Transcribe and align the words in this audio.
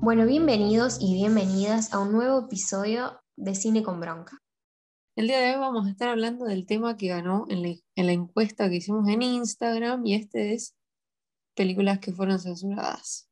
Bueno, 0.00 0.26
bienvenidos 0.26 0.98
y 1.00 1.14
bienvenidas 1.14 1.94
a 1.94 1.98
un 1.98 2.12
nuevo 2.12 2.40
episodio 2.40 3.22
de 3.36 3.54
Cine 3.54 3.82
con 3.82 4.00
Bronca. 4.00 4.38
El 5.16 5.28
día 5.28 5.40
de 5.40 5.54
hoy 5.54 5.60
vamos 5.60 5.86
a 5.86 5.90
estar 5.90 6.10
hablando 6.10 6.44
del 6.44 6.66
tema 6.66 6.98
que 6.98 7.08
ganó 7.08 7.46
en 7.48 7.62
la, 7.62 7.68
en 7.96 8.06
la 8.06 8.12
encuesta 8.12 8.68
que 8.68 8.76
hicimos 8.76 9.08
en 9.08 9.22
Instagram 9.22 10.04
y 10.04 10.14
este 10.14 10.52
es 10.52 10.76
películas 11.54 12.00
que 12.00 12.12
fueron 12.12 12.38
censuradas. 12.38 13.30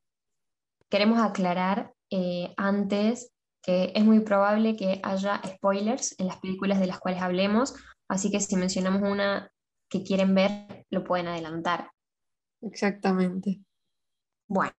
Queremos 0.89 1.19
aclarar 1.19 1.93
eh, 2.09 2.55
antes 2.57 3.31
que 3.61 3.91
es 3.93 4.03
muy 4.03 4.21
probable 4.21 4.75
que 4.75 4.99
haya 5.03 5.41
spoilers 5.45 6.15
en 6.19 6.25
las 6.27 6.37
películas 6.37 6.79
de 6.79 6.87
las 6.87 6.99
cuales 6.99 7.21
hablemos, 7.21 7.75
así 8.07 8.31
que 8.31 8.39
si 8.39 8.55
mencionamos 8.55 9.03
una 9.03 9.51
que 9.89 10.03
quieren 10.03 10.33
ver, 10.33 10.85
lo 10.89 11.03
pueden 11.03 11.27
adelantar. 11.27 11.91
Exactamente. 12.61 13.61
Bueno, 14.47 14.73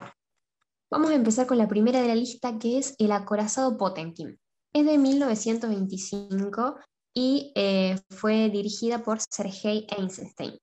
vamos 0.91 1.11
a 1.11 1.15
empezar 1.15 1.47
con 1.47 1.59
la 1.59 1.69
primera 1.69 2.01
de 2.01 2.09
la 2.09 2.15
lista, 2.15 2.59
que 2.59 2.79
es 2.79 2.95
El 2.99 3.13
acorazado 3.13 3.77
Potemkin. 3.77 4.39
Es 4.73 4.87
de 4.87 4.99
1925 4.99 6.77
y 7.15 7.53
eh, 7.55 7.99
fue 8.11 8.49
dirigida 8.49 9.03
por 9.03 9.19
Sergei 9.21 9.87
Eisenstein. 9.97 10.59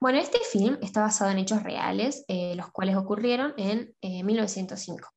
Bueno, 0.00 0.18
este 0.18 0.38
film 0.38 0.78
está 0.80 1.00
basado 1.00 1.30
en 1.30 1.38
hechos 1.38 1.62
reales, 1.62 2.24
eh, 2.28 2.54
los 2.54 2.70
cuales 2.70 2.96
ocurrieron 2.96 3.54
en 3.56 3.94
1905. 4.02 5.08
Eh, 5.08 5.12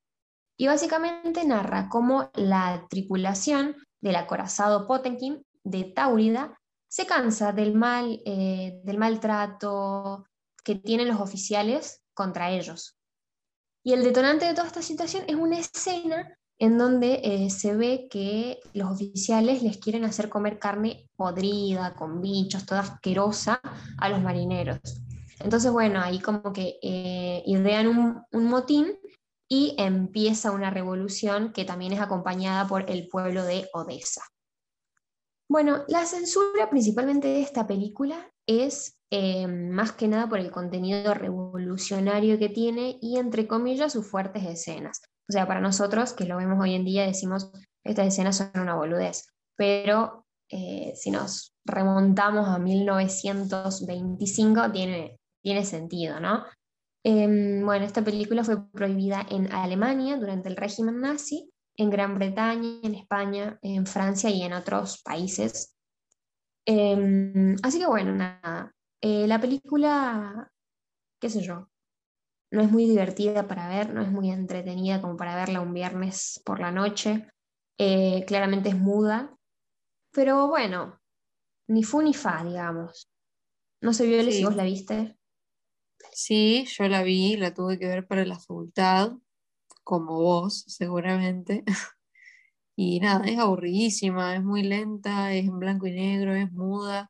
y 0.58 0.66
básicamente 0.66 1.44
narra 1.44 1.88
cómo 1.88 2.30
la 2.34 2.86
tripulación 2.90 3.76
del 4.00 4.16
acorazado 4.16 4.86
Potemkin 4.86 5.44
de 5.64 5.84
Taurida 5.84 6.58
se 6.88 7.06
cansa 7.06 7.52
del, 7.52 7.74
mal, 7.74 8.20
del 8.24 8.98
maltrato 8.98 10.26
que 10.64 10.74
tienen 10.74 11.08
los 11.08 11.20
oficiales 11.20 12.02
contra 12.14 12.50
ellos. 12.50 12.96
Y 13.84 13.92
el 13.92 14.04
detonante 14.04 14.46
de 14.46 14.54
toda 14.54 14.66
esta 14.66 14.82
situación 14.82 15.24
es 15.26 15.34
una 15.34 15.58
escena 15.58 16.38
en 16.58 16.78
donde 16.78 17.20
eh, 17.24 17.50
se 17.50 17.74
ve 17.74 18.06
que 18.08 18.60
los 18.72 18.92
oficiales 18.92 19.62
les 19.62 19.78
quieren 19.78 20.04
hacer 20.04 20.28
comer 20.28 20.60
carne 20.60 21.10
podrida, 21.16 21.94
con 21.94 22.20
bichos, 22.20 22.64
toda 22.64 22.82
asquerosa 22.82 23.60
a 23.98 24.08
los 24.08 24.22
marineros. 24.22 24.78
Entonces, 25.40 25.72
bueno, 25.72 26.00
ahí 26.00 26.20
como 26.20 26.52
que 26.52 26.78
eh, 26.80 27.42
idean 27.46 27.88
un, 27.88 28.22
un 28.30 28.44
motín 28.44 28.96
y 29.48 29.74
empieza 29.76 30.52
una 30.52 30.70
revolución 30.70 31.52
que 31.52 31.64
también 31.64 31.92
es 31.94 32.00
acompañada 32.00 32.68
por 32.68 32.88
el 32.88 33.08
pueblo 33.08 33.44
de 33.44 33.68
Odessa. 33.72 34.22
Bueno, 35.48 35.84
la 35.88 36.06
censura 36.06 36.70
principalmente 36.70 37.28
de 37.28 37.42
esta 37.42 37.66
película 37.66 38.32
es 38.46 39.01
eh, 39.14 39.46
más 39.46 39.92
que 39.92 40.08
nada 40.08 40.26
por 40.26 40.38
el 40.38 40.50
contenido 40.50 41.12
revolucionario 41.12 42.38
que 42.38 42.48
tiene 42.48 42.96
y 43.02 43.18
entre 43.18 43.46
comillas 43.46 43.92
sus 43.92 44.10
fuertes 44.10 44.42
escenas. 44.42 45.02
O 45.28 45.32
sea, 45.32 45.46
para 45.46 45.60
nosotros 45.60 46.14
que 46.14 46.24
lo 46.24 46.38
vemos 46.38 46.58
hoy 46.58 46.74
en 46.74 46.86
día 46.86 47.04
decimos, 47.04 47.52
estas 47.84 48.06
escenas 48.06 48.38
son 48.38 48.50
una 48.54 48.74
boludez, 48.74 49.26
pero 49.54 50.24
eh, 50.48 50.94
si 50.96 51.10
nos 51.10 51.54
remontamos 51.66 52.48
a 52.48 52.58
1925 52.58 54.72
tiene, 54.72 55.20
tiene 55.42 55.66
sentido, 55.66 56.18
¿no? 56.18 56.46
Em, 57.04 57.66
bueno, 57.66 57.84
esta 57.84 58.02
película 58.02 58.44
fue 58.44 58.66
prohibida 58.70 59.26
en 59.30 59.52
Alemania 59.52 60.16
durante 60.16 60.48
el 60.48 60.56
régimen 60.56 61.02
nazi, 61.02 61.52
en 61.76 61.90
Gran 61.90 62.14
Bretaña, 62.14 62.80
en 62.82 62.94
España, 62.94 63.58
en 63.60 63.84
Francia 63.84 64.30
y 64.30 64.40
en 64.40 64.54
otros 64.54 65.02
países. 65.02 65.76
Em, 66.64 67.56
así 67.62 67.78
que 67.78 67.86
bueno, 67.86 68.12
nada, 68.12 68.72
eh, 69.02 69.26
la 69.26 69.40
película, 69.40 70.52
qué 71.20 71.28
sé 71.28 71.42
yo, 71.42 71.68
no 72.52 72.62
es 72.62 72.70
muy 72.70 72.86
divertida 72.86 73.48
para 73.48 73.68
ver, 73.68 73.92
no 73.92 74.00
es 74.00 74.10
muy 74.10 74.30
entretenida 74.30 75.00
como 75.00 75.16
para 75.16 75.34
verla 75.34 75.60
un 75.60 75.74
viernes 75.74 76.40
por 76.44 76.60
la 76.60 76.70
noche. 76.70 77.28
Eh, 77.78 78.24
claramente 78.26 78.68
es 78.68 78.78
muda, 78.78 79.36
pero 80.12 80.46
bueno, 80.46 81.00
ni 81.68 81.82
fu 81.82 82.00
ni 82.00 82.14
fa, 82.14 82.44
digamos. 82.44 83.10
No 83.80 83.92
sé, 83.92 84.06
Viole, 84.06 84.30
si 84.30 84.44
vos 84.44 84.54
la 84.54 84.64
viste. 84.64 85.16
Sí, 86.12 86.64
yo 86.78 86.86
la 86.86 87.02
vi, 87.02 87.36
la 87.36 87.52
tuve 87.52 87.78
que 87.78 87.88
ver 87.88 88.06
para 88.06 88.24
la 88.24 88.38
facultad, 88.38 89.14
como 89.82 90.20
vos, 90.20 90.64
seguramente. 90.68 91.64
y 92.76 93.00
nada, 93.00 93.24
es 93.26 93.38
aburridísima, 93.38 94.36
es 94.36 94.44
muy 94.44 94.62
lenta, 94.62 95.34
es 95.34 95.46
en 95.46 95.58
blanco 95.58 95.88
y 95.88 95.92
negro, 95.92 96.34
es 96.34 96.52
muda 96.52 97.08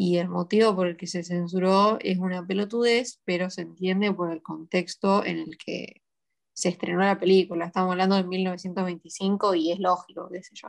y 0.00 0.18
el 0.18 0.28
motivo 0.28 0.76
por 0.76 0.86
el 0.86 0.96
que 0.96 1.08
se 1.08 1.24
censuró 1.24 1.98
es 2.00 2.18
una 2.18 2.46
pelotudez, 2.46 3.20
pero 3.24 3.50
se 3.50 3.62
entiende 3.62 4.12
por 4.12 4.30
el 4.30 4.42
contexto 4.42 5.24
en 5.24 5.38
el 5.38 5.58
que 5.58 6.04
se 6.52 6.68
estrenó 6.68 7.00
la 7.00 7.18
película. 7.18 7.66
Estamos 7.66 7.90
hablando 7.90 8.14
de 8.14 8.22
1925 8.22 9.56
y 9.56 9.72
es 9.72 9.80
lógico, 9.80 10.28
qué 10.30 10.40
sé 10.40 10.54
yo. 10.54 10.68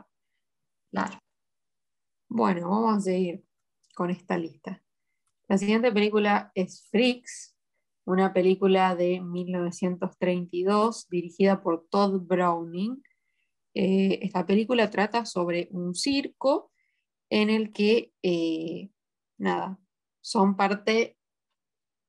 Claro. 0.90 1.16
Bueno, 2.28 2.70
vamos 2.70 2.96
a 2.96 3.00
seguir 3.02 3.44
con 3.94 4.10
esta 4.10 4.36
lista. 4.36 4.82
La 5.46 5.58
siguiente 5.58 5.92
película 5.92 6.50
es 6.56 6.88
Freaks, 6.90 7.56
una 8.06 8.32
película 8.32 8.96
de 8.96 9.20
1932 9.20 11.08
dirigida 11.08 11.62
por 11.62 11.86
Todd 11.88 12.20
Browning. 12.20 13.00
Eh, 13.74 14.18
esta 14.22 14.44
película 14.44 14.90
trata 14.90 15.24
sobre 15.24 15.68
un 15.70 15.94
circo 15.94 16.72
en 17.30 17.48
el 17.48 17.72
que 17.72 18.12
eh, 18.24 18.90
nada, 19.40 19.78
son 20.20 20.56
parte 20.56 21.16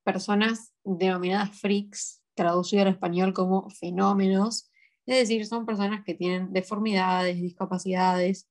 personas 0.03 0.73
denominadas 0.83 1.59
freaks, 1.59 2.23
traducido 2.35 2.83
al 2.83 2.89
español 2.89 3.33
como 3.33 3.69
fenómenos, 3.69 4.69
es 5.05 5.17
decir, 5.17 5.45
son 5.45 5.65
personas 5.65 6.03
que 6.03 6.13
tienen 6.13 6.53
deformidades, 6.53 7.41
discapacidades, 7.41 8.49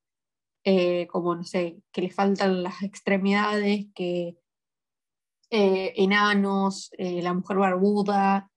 eh, 0.64 1.06
como, 1.08 1.34
no 1.34 1.44
sé, 1.44 1.82
que 1.92 2.02
les 2.02 2.14
faltan 2.14 2.62
las 2.62 2.82
extremidades, 2.82 3.86
que 3.94 4.36
eh, 5.50 5.92
enanos, 5.96 6.90
eh, 6.98 7.22
la 7.22 7.34
mujer 7.34 7.58
barbuda, 7.58 8.50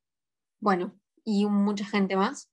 bueno, 0.60 1.00
y 1.24 1.46
mucha 1.46 1.86
gente 1.86 2.16
más. 2.16 2.50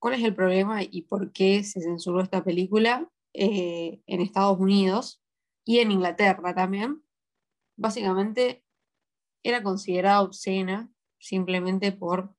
¿Cuál 0.00 0.14
es 0.14 0.24
el 0.24 0.34
problema 0.34 0.82
y 0.82 1.02
por 1.02 1.32
qué 1.32 1.64
se 1.64 1.80
censuró 1.80 2.20
esta 2.20 2.44
película 2.44 3.08
en 3.32 4.20
Estados 4.20 4.58
Unidos? 4.58 5.20
Y 5.68 5.80
en 5.80 5.92
Inglaterra 5.92 6.54
también, 6.54 7.02
básicamente 7.76 8.64
era 9.44 9.62
considerada 9.62 10.22
obscena 10.22 10.90
simplemente 11.20 11.92
por 11.92 12.34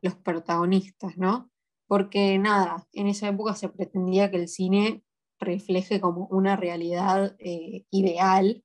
los 0.00 0.14
protagonistas, 0.14 1.16
¿no? 1.16 1.50
Porque 1.88 2.38
nada, 2.38 2.86
en 2.92 3.08
esa 3.08 3.26
época 3.26 3.56
se 3.56 3.70
pretendía 3.70 4.30
que 4.30 4.36
el 4.36 4.46
cine 4.46 5.02
refleje 5.40 6.00
como 6.00 6.28
una 6.28 6.54
realidad 6.54 7.34
eh, 7.40 7.86
ideal 7.90 8.62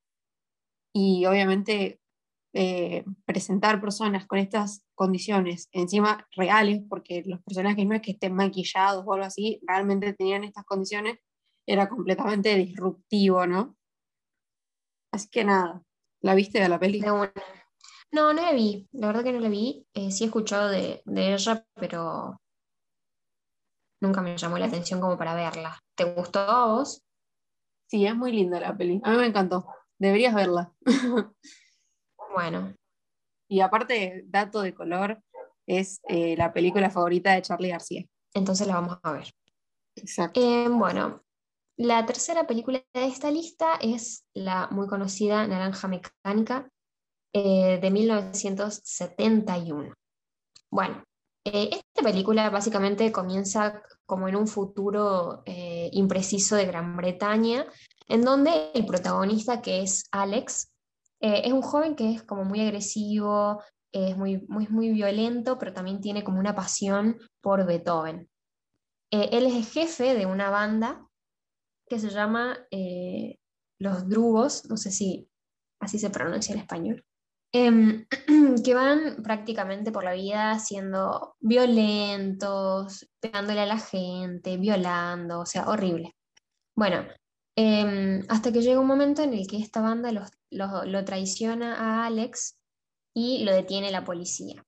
y 0.93 1.25
obviamente 1.25 1.99
eh, 2.53 3.05
presentar 3.25 3.81
personas 3.81 4.27
con 4.27 4.37
estas 4.37 4.85
condiciones 4.93 5.67
encima 5.71 6.27
reales, 6.35 6.83
porque 6.87 7.23
los 7.25 7.41
personajes 7.41 7.87
no 7.87 7.95
es 7.95 8.03
que 8.03 8.11
estén 8.11 8.35
maquillados 8.35 9.03
o 9.03 9.13
algo 9.13 9.25
así, 9.25 9.59
realmente 9.67 10.13
tenían 10.13 10.43
estas 10.43 10.65
condiciones, 10.65 11.17
era 11.65 11.89
completamente 11.89 12.55
disruptivo, 12.55 13.47
¿no? 13.47 13.78
Así 15.11 15.29
que 15.29 15.43
nada, 15.43 15.81
¿la 16.21 16.35
viste 16.35 16.59
de 16.59 16.69
la 16.69 16.79
peli? 16.79 17.01
No, 17.01 17.31
no 18.11 18.33
la 18.33 18.51
vi, 18.53 18.87
la 18.91 19.07
verdad 19.07 19.23
que 19.23 19.33
no 19.33 19.39
la 19.39 19.49
vi. 19.49 19.85
Eh, 19.93 20.11
sí 20.11 20.23
he 20.23 20.27
escuchado 20.27 20.69
de, 20.69 21.01
ella, 21.05 21.65
pero 21.75 22.39
nunca 24.01 24.21
me 24.21 24.37
llamó 24.37 24.57
la 24.57 24.65
atención 24.65 24.99
como 24.99 25.17
para 25.17 25.35
verla. 25.35 25.79
¿Te 25.95 26.05
gustó 26.05 26.39
a 26.39 26.65
vos? 26.67 27.03
Sí, 27.87 28.05
es 28.05 28.15
muy 28.15 28.31
linda 28.31 28.59
la 28.59 28.75
peli. 28.75 29.01
A 29.03 29.11
mí 29.11 29.17
me 29.17 29.25
encantó. 29.25 29.67
Deberías 29.97 30.33
verla. 30.33 30.71
bueno. 32.33 32.75
Y 33.47 33.61
aparte, 33.61 34.23
dato 34.27 34.61
de 34.61 34.75
color, 34.75 35.21
es 35.65 36.01
eh, 36.07 36.35
la 36.37 36.53
película 36.53 36.89
favorita 36.89 37.33
de 37.33 37.41
Charlie 37.41 37.69
García. 37.69 38.05
Entonces 38.33 38.67
la 38.67 38.75
vamos 38.75 38.99
a 39.01 39.11
ver. 39.11 39.33
Exacto. 39.95 40.39
Eh, 40.39 40.67
bueno, 40.69 41.23
la 41.79 42.05
tercera 42.05 42.45
película 42.45 42.83
de 42.93 43.05
esta 43.05 43.31
lista 43.31 43.75
es 43.81 44.25
la 44.33 44.67
muy 44.69 44.87
conocida 44.87 45.47
Naranja 45.47 45.87
Mecánica 45.87 46.69
eh, 47.33 47.79
de 47.81 47.89
1971. 47.89 49.93
Bueno, 50.69 51.01
eh, 51.45 51.69
esta 51.71 52.03
película 52.03 52.49
básicamente 52.49 53.13
comienza 53.13 53.81
como 54.05 54.27
en 54.27 54.35
un 54.35 54.47
futuro 54.47 55.41
eh, 55.45 55.89
impreciso 55.93 56.57
de 56.57 56.65
Gran 56.65 56.97
Bretaña, 56.97 57.65
en 58.09 58.25
donde 58.25 58.71
el 58.73 58.85
protagonista, 58.85 59.61
que 59.61 59.81
es 59.81 60.03
Alex, 60.11 60.69
es 61.21 61.51
un 61.51 61.61
joven 61.61 61.95
que 61.95 62.11
es 62.11 62.23
como 62.23 62.43
muy 62.43 62.59
agresivo, 62.59 63.63
es 63.93 64.17
muy, 64.17 64.45
muy, 64.49 64.67
muy 64.67 64.91
violento, 64.91 65.57
pero 65.57 65.71
también 65.71 66.01
tiene 66.01 66.25
como 66.25 66.39
una 66.39 66.55
pasión 66.55 67.17
por 67.41 67.65
Beethoven. 67.65 68.29
él 69.11 69.45
es 69.45 69.53
el 69.53 69.65
jefe 69.65 70.13
de 70.13 70.25
una 70.25 70.49
banda 70.49 71.08
que 71.89 71.99
se 71.99 72.09
llama 72.09 72.57
eh, 72.71 73.37
Los 73.79 74.07
Drugos, 74.07 74.69
no 74.69 74.77
sé 74.77 74.91
si 74.91 75.29
así 75.81 75.99
se 75.99 76.09
pronuncia 76.09 76.53
en 76.53 76.59
español. 76.59 77.05
em, 77.51 78.05
que 78.63 78.73
van 78.75 79.23
prácticamente 79.23 79.91
por 79.91 80.03
la 80.03 80.13
vida 80.13 80.59
siendo 80.59 81.35
violentos, 81.39 83.09
pegándole 83.19 83.61
a 83.61 83.65
la 83.65 83.79
gente, 83.79 84.57
violando, 84.57 85.41
o 85.41 85.45
sea, 85.45 85.67
horrible. 85.67 86.15
Bueno, 86.75 87.05
em, 87.55 88.23
hasta 88.29 88.51
que 88.51 88.61
llega 88.61 88.79
un 88.79 88.87
momento 88.87 89.23
en 89.23 89.33
el 89.33 89.47
que 89.47 89.57
esta 89.57 89.81
banda 89.81 90.11
lo 90.11 91.05
traiciona 91.05 91.75
a 91.75 92.05
Alex 92.05 92.59
y 93.15 93.43
lo 93.43 93.51
detiene 93.53 93.91
la 93.91 94.03
policía. 94.03 94.63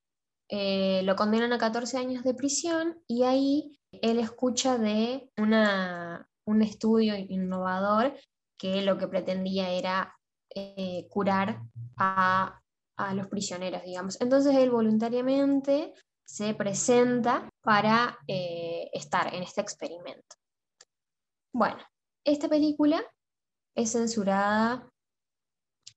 Eh, 0.53 1.01
lo 1.03 1.15
condenan 1.15 1.53
a 1.53 1.57
14 1.57 1.97
años 1.97 2.25
de 2.25 2.33
prisión 2.33 3.01
y 3.07 3.23
ahí 3.23 3.79
él 4.01 4.19
escucha 4.19 4.77
de 4.77 5.31
una, 5.37 6.29
un 6.45 6.61
estudio 6.61 7.15
innovador 7.15 8.13
que 8.57 8.81
lo 8.81 8.97
que 8.97 9.07
pretendía 9.07 9.69
era 9.69 10.15
eh, 10.53 11.07
curar 11.09 11.61
a, 11.97 12.57
los 13.15 13.27
prisioneros, 13.29 13.81
digamos. 13.83 14.21
Entonces 14.21 14.55
él 14.55 14.69
voluntariamente 14.69 15.91
se 16.23 16.53
presenta 16.53 17.49
para 17.61 18.19
eh, 18.27 18.91
estar 18.93 19.33
en 19.33 19.41
este 19.41 19.61
experimento. 19.61 20.35
Bueno, 21.51 21.79
esta 22.23 22.47
película 22.47 23.03
es 23.75 23.93
censurada 23.93 24.87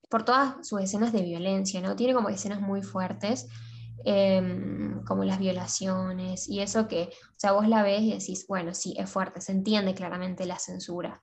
por 0.08 0.24
todas 0.24 0.66
sus 0.66 0.80
escenas 0.80 1.12
de 1.12 1.22
violencia, 1.22 1.82
¿no? 1.82 1.94
Tiene 1.94 2.14
como 2.14 2.30
escenas 2.30 2.60
muy 2.60 2.82
fuertes, 2.82 3.48
em, 4.04 5.02
como 5.04 5.24
las 5.24 5.38
violaciones 5.38 6.48
y 6.48 6.60
eso 6.60 6.88
que, 6.88 7.10
o 7.12 7.38
sea, 7.38 7.52
vos 7.52 7.68
la 7.68 7.82
ves 7.82 8.02
y 8.02 8.12
decís, 8.12 8.46
bueno, 8.48 8.74
sí, 8.74 8.94
es 8.98 9.10
fuerte, 9.10 9.40
se 9.40 9.52
entiende 9.52 9.94
claramente 9.94 10.46
la 10.46 10.58
censura. 10.58 11.22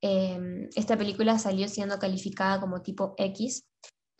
Em, 0.00 0.68
esta 0.76 0.96
película 0.96 1.38
salió 1.38 1.68
siendo 1.68 1.98
calificada 1.98 2.60
como 2.60 2.82
tipo 2.82 3.14
X 3.16 3.64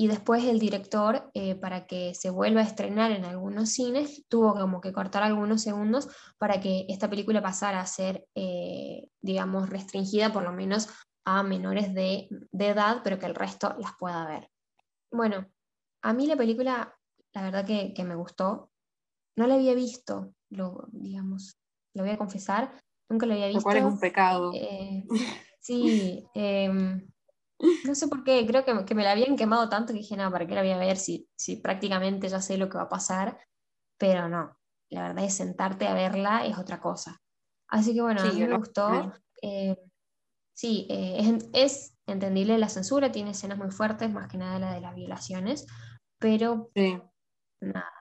y 0.00 0.06
después 0.06 0.44
el 0.44 0.61
director, 0.61 1.29
eh, 1.35 1.56
para 1.56 1.87
que 1.87 2.15
se 2.15 2.31
vuelva 2.31 2.61
a 2.61 2.65
estrenar 2.65 3.11
en 3.11 3.25
algunos 3.25 3.71
cines, 3.71 4.25
tuvo 4.29 4.55
como 4.55 4.81
que 4.81 4.93
cortar 4.93 5.25
algunos 5.25 5.62
segundos 5.62 6.09
para 6.38 6.61
que 6.61 6.87
esta 6.88 7.11
película 7.11 7.43
pasara 7.43 7.81
a 7.81 7.87
ser, 7.87 8.25
eh, 8.37 9.09
digamos, 9.21 9.69
restringida 9.69 10.32
por 10.32 10.44
lo 10.44 10.53
menos 10.53 10.88
a 11.25 11.43
menores 11.43 11.93
de, 11.94 12.29
edad, 12.53 13.00
pero 13.03 13.19
que 13.19 13.26
el 13.26 13.35
resto 13.35 13.75
las 13.81 13.93
pueda 13.99 14.25
ver. 14.25 14.49
Bueno, 15.11 15.47
a 16.03 16.12
mí 16.12 16.26
la 16.29 16.37
película, 16.37 16.97
la 17.38 17.44
verdad 17.44 17.67
que, 17.67 18.05
me 18.05 18.17
gustó. 18.17 18.70
No 19.37 19.46
la 19.46 19.55
había 19.55 19.75
visto, 19.75 20.35
lo, 20.50 20.88
digamos, 20.90 21.56
lo 21.94 22.02
voy 22.02 22.12
a 22.12 22.19
confesar, 22.19 22.73
nunca 23.08 23.26
lo 23.26 23.35
había 23.35 23.46
visto. 23.46 23.61
Lo 23.61 23.62
cual 23.62 23.76
es 23.76 23.85
un 23.85 24.00
pecado. 24.00 24.50
Eh, 24.55 25.05
sí, 25.61 26.26
em, 26.35 27.08
no 27.85 27.94
sé 27.94 28.08
por 28.08 28.25
qué, 28.25 28.44
creo 28.46 28.64
que, 28.64 28.94
me 28.94 29.05
la 29.05 29.12
habían 29.12 29.37
quemado 29.37 29.69
tanto 29.69 29.93
que 29.93 30.00
dije, 30.00 30.17
no, 30.17 30.31
¿para 30.32 30.46
qué 30.46 30.55
la 30.55 30.62
voy 30.62 30.73
a 30.73 30.79
ver 30.79 30.96
si, 30.96 31.29
si 31.37 31.56
prácticamente 31.56 32.29
ya 32.29 32.40
sé 32.40 32.58
lo 32.58 32.69
que 32.69 32.79
va 32.79 32.85
a 32.85 32.88
pasar? 32.88 33.38
Pero 33.99 34.29
no, 34.29 34.56
la 34.90 35.02
verdad 35.08 35.25
es 35.25 35.35
sentarte 35.35 35.87
a 35.87 35.94
verla 35.94 36.44
es 36.44 36.58
otra 36.58 36.81
cosa. 36.81 37.20
Así 37.69 37.94
que 37.94 38.02
bueno, 38.02 38.20
a 38.20 38.32
mí 38.32 38.40
me 38.40 38.56
gustó. 38.56 39.12
Eh, 39.43 39.76
sí, 40.55 40.87
eh, 40.90 41.38
es, 41.52 41.94
entendible 42.06 42.58
la 42.58 42.69
censura, 42.69 43.12
tiene 43.12 43.31
escenas 43.31 43.58
muy 43.58 43.70
fuertes, 43.70 44.11
más 44.11 44.29
que 44.29 44.38
nada 44.38 44.58
la 44.58 44.75
de 44.75 44.81
las 44.81 44.94
violaciones, 44.96 45.67
pero 46.19 46.70
nada. 47.61 47.93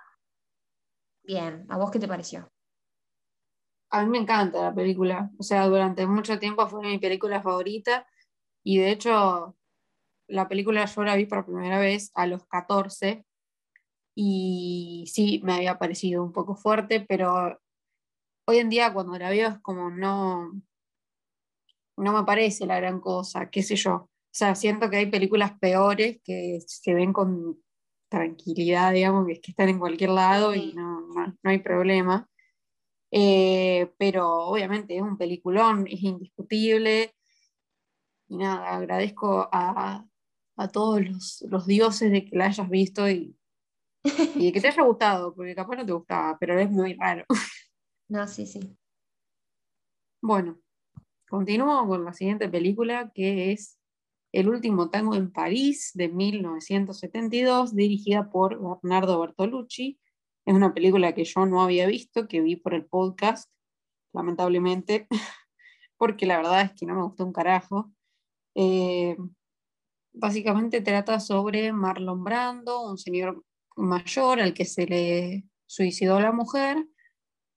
Bien, 1.23 1.65
¿a 1.69 1.77
vos 1.77 1.91
qué 1.91 1.99
te 1.99 2.07
pareció? 2.07 2.49
A 3.89 4.03
mí 4.03 4.09
me 4.09 4.17
encanta 4.17 4.61
la 4.61 4.75
película, 4.75 5.31
o 5.37 5.43
sea, 5.43 5.65
durante 5.67 6.05
mucho 6.07 6.39
tiempo 6.39 6.67
fue 6.67 6.81
mi 6.81 6.99
película 6.99 7.41
favorita 7.41 8.05
y 8.63 8.79
de 8.79 8.91
hecho 8.91 9.55
la 10.27 10.47
película 10.49 10.85
yo 10.85 11.03
la 11.03 11.15
vi 11.15 11.25
por 11.25 11.45
primera 11.45 11.79
vez 11.79 12.11
a 12.15 12.27
los 12.27 12.45
14 12.47 13.25
y 14.15 15.05
sí, 15.13 15.41
me 15.43 15.53
había 15.53 15.77
parecido 15.77 16.23
un 16.23 16.33
poco 16.33 16.55
fuerte, 16.55 17.05
pero 17.07 17.59
hoy 18.47 18.57
en 18.57 18.69
día 18.69 18.93
cuando 18.93 19.17
la 19.17 19.29
veo 19.29 19.49
es 19.49 19.59
como 19.59 19.89
no, 19.89 20.51
no 21.97 22.13
me 22.13 22.23
parece 22.25 22.65
la 22.65 22.77
gran 22.77 22.99
cosa, 22.99 23.49
qué 23.49 23.63
sé 23.63 23.75
yo. 23.75 23.93
O 23.95 24.09
sea, 24.31 24.55
siento 24.55 24.89
que 24.89 24.97
hay 24.97 25.05
películas 25.07 25.57
peores 25.59 26.19
que 26.23 26.59
se 26.65 26.93
ven 26.93 27.13
con 27.13 27.61
tranquilidad, 28.09 28.93
digamos, 28.93 29.27
que, 29.27 29.39
que 29.41 29.51
están 29.51 29.69
en 29.69 29.79
cualquier 29.79 30.11
lado 30.11 30.55
y 30.55 30.73
no, 30.73 31.07
hay 31.43 31.59
problema. 31.59 32.27
Eh, 33.11 33.91
pero 33.97 34.45
obviamente 34.47 34.95
es 34.95 35.01
un 35.01 35.17
peliculón, 35.17 35.87
es 35.87 36.01
indiscutible. 36.03 37.13
Y 38.29 38.37
nada, 38.37 38.75
agradezco 38.75 39.47
a, 39.51 40.05
todos 40.73 41.01
los, 41.41 41.67
dioses 41.67 42.11
de 42.11 42.25
que 42.25 42.35
la 42.37 42.45
hayas 42.47 42.69
visto 42.69 43.09
y, 43.09 43.37
y 44.03 44.45
de 44.47 44.51
que 44.51 44.61
te 44.61 44.67
haya 44.67 44.83
gustado, 44.83 45.33
porque 45.35 45.55
capaz 45.55 45.77
no 45.77 45.85
te 45.85 45.93
gustaba, 45.93 46.37
pero 46.39 46.59
es 46.59 46.69
muy 46.69 46.93
raro. 46.93 47.25
No, 48.09 48.25
sí, 48.25 48.45
sí. 48.45 48.61
Bueno, 50.21 50.61
Continúo 51.27 51.85
con 51.87 52.05
la 52.05 52.13
siguiente 52.13 52.47
película 52.47 53.11
que 53.13 53.51
es 53.51 53.76
El 54.31 54.49
último 54.49 54.89
tango 54.89 55.15
en 55.15 55.31
París 55.31 55.91
de 55.93 56.09
1972, 56.09 57.75
dirigida 57.75 58.29
por 58.29 58.59
Bernardo 58.59 59.19
Bertolucci. 59.19 59.99
Es 60.45 60.53
una 60.53 60.73
película 60.73 61.13
que 61.13 61.23
yo 61.23 61.45
no 61.45 61.61
había 61.61 61.87
visto, 61.87 62.27
que 62.27 62.41
vi 62.41 62.55
por 62.55 62.73
el 62.73 62.85
podcast, 62.85 63.51
lamentablemente, 64.13 65.07
porque 65.97 66.25
la 66.25 66.37
verdad 66.37 66.61
es 66.61 66.71
que 66.73 66.85
no 66.85 66.95
me 66.95 67.03
gustó 67.03 67.25
un 67.25 67.33
carajo. 67.33 67.91
Eh, 68.55 69.17
básicamente 70.13 70.81
trata 70.81 71.19
sobre 71.19 71.71
Marlon 71.71 72.23
Brando, 72.23 72.89
un 72.89 72.97
señor 72.97 73.43
mayor 73.75 74.41
al 74.41 74.53
que 74.53 74.65
se 74.65 74.87
le 74.87 75.45
suicidó 75.67 76.19
la 76.19 76.31
mujer 76.31 76.77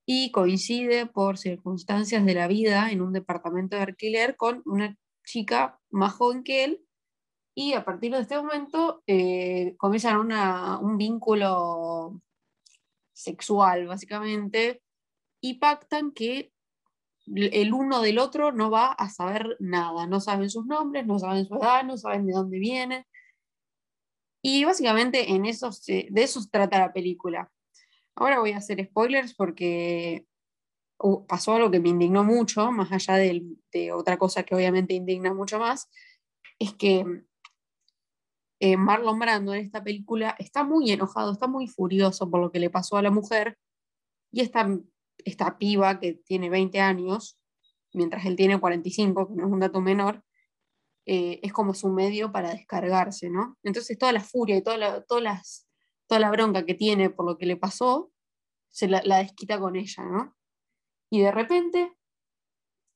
y 0.06 0.30
coincide 0.32 1.06
por 1.06 1.38
circunstancias 1.38 2.24
de 2.24 2.34
la 2.34 2.48
vida 2.48 2.90
en 2.90 3.00
un 3.00 3.12
departamento 3.12 3.76
de 3.76 3.82
alquiler 3.82 4.36
con 4.36 4.62
una 4.66 4.96
chica 5.30 5.78
más 5.90 6.14
joven 6.14 6.42
que 6.42 6.64
él 6.64 6.84
y 7.54 7.74
a 7.74 7.84
partir 7.84 8.12
de 8.12 8.20
este 8.20 8.36
momento 8.36 9.02
eh, 9.06 9.74
comienzan 9.76 10.18
un 10.82 10.96
vínculo 10.96 12.20
sexual 13.12 13.86
básicamente 13.86 14.82
y 15.40 15.54
pactan 15.54 16.12
que 16.12 16.52
el 17.26 17.72
uno 17.72 18.00
del 18.00 18.18
otro 18.18 18.52
no 18.52 18.70
va 18.70 18.92
a 18.92 19.08
saber 19.08 19.56
nada, 19.60 20.06
no 20.06 20.20
saben 20.20 20.50
sus 20.50 20.66
nombres, 20.66 21.06
no 21.06 21.18
saben 21.18 21.46
su 21.46 21.54
edad, 21.56 21.84
no 21.84 21.96
saben 21.96 22.26
de 22.26 22.32
dónde 22.32 22.58
viene. 22.58 23.06
Y 24.42 24.64
básicamente 24.64 25.30
en 25.32 25.44
eso 25.44 25.70
de 25.86 26.08
eso 26.14 26.40
trata 26.50 26.78
la 26.78 26.92
película. 26.92 27.52
Ahora 28.14 28.40
voy 28.40 28.52
a 28.52 28.58
hacer 28.58 28.84
spoilers 28.84 29.34
porque 29.34 30.26
pasó 31.26 31.54
algo 31.54 31.70
que 31.70 31.80
me 31.80 31.88
indignó 31.88 32.24
mucho, 32.24 32.70
más 32.72 32.92
allá 32.92 33.14
de, 33.14 33.92
otra 33.92 34.18
cosa 34.18 34.42
que 34.42 34.54
obviamente 34.54 34.94
indigna 34.94 35.32
mucho 35.34 35.58
más, 35.58 35.90
es 36.58 36.74
que 36.74 37.04
eh, 38.60 38.76
Marlon 38.76 39.18
Brando 39.18 39.54
en 39.54 39.64
esta 39.64 39.82
película 39.82 40.36
está 40.38 40.64
muy 40.64 40.90
enojado, 40.90 41.32
está 41.32 41.46
muy 41.46 41.66
furioso 41.66 42.30
por 42.30 42.40
lo 42.40 42.52
que 42.52 42.58
le 42.58 42.70
pasó 42.70 42.96
a 42.96 43.02
la 43.02 43.10
mujer 43.10 43.58
y 44.30 44.40
esta, 44.42 44.68
esta 45.24 45.58
piba 45.58 45.98
que 45.98 46.14
tiene 46.14 46.50
20 46.50 46.80
años, 46.80 47.38
mientras 47.92 48.26
él 48.26 48.36
tiene 48.36 48.60
45, 48.60 49.28
que 49.28 49.34
no 49.34 49.46
es 49.46 49.52
un 49.52 49.60
dato 49.60 49.80
menor, 49.80 50.22
eh, 51.06 51.40
es 51.42 51.52
como 51.52 51.74
su 51.74 51.88
medio 51.88 52.30
para 52.30 52.50
descargarse, 52.50 53.30
¿no? 53.30 53.56
Entonces 53.62 53.98
toda 53.98 54.12
la 54.12 54.20
furia 54.20 54.56
y 54.56 54.62
toda 54.62 55.02
todas 55.04 55.22
las 55.24 55.66
toda 56.10 56.20
la 56.20 56.30
bronca 56.32 56.66
que 56.66 56.74
tiene 56.74 57.08
por 57.08 57.24
lo 57.24 57.38
que 57.38 57.46
le 57.46 57.56
pasó, 57.56 58.10
se 58.68 58.88
la, 58.88 59.00
desquita 59.00 59.60
con 59.60 59.76
ella, 59.76 60.02
¿no? 60.02 60.36
Y 61.10 61.20
de 61.20 61.32
repente 61.32 61.92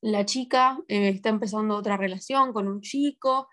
la 0.00 0.25
chica 0.25 0.78
eh, 0.88 1.09
está 1.09 1.30
empezando 1.30 1.76
otra 1.76 1.97
relación 1.97 2.52
con 2.52 2.68
un 2.68 2.80
chico 2.80 3.49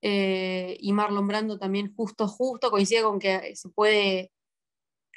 eh, 0.00 0.76
y 0.80 0.92
Marlon 0.92 1.26
Brando 1.26 1.58
también 1.58 1.94
justo, 1.94 2.28
justo 2.28 2.70
coincide 2.70 3.02
con 3.02 3.18
que 3.18 3.56
se 3.56 3.68
puede 3.68 4.32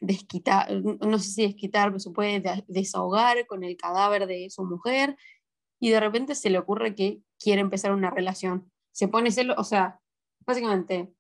desquitar, 0.01 0.71
no 0.71 1.19
sé 1.19 1.29
si 1.29 1.43
desquitar, 1.43 1.89
pero 1.89 1.99
se 1.99 2.09
puede 2.09 2.63
desahogar 2.67 3.45
con 3.45 3.63
el 3.63 3.77
cadáver 3.77 4.25
de 4.25 4.49
su 4.49 4.63
mujer 4.63 5.15
y 5.79 5.91
de 5.91 5.99
repente 5.99 6.33
se 6.35 6.49
le 6.49 6.57
ocurre 6.57 6.95
que 6.95 7.21
quiere 7.39 7.61
empezar 7.61 7.91
una 7.91 8.09
relación. 8.09 8.71
Se 8.91 9.07
pone 9.07 9.31
celo, 9.31 9.53
o 9.57 9.63
sea, 9.63 9.99
básicamente 10.45 11.13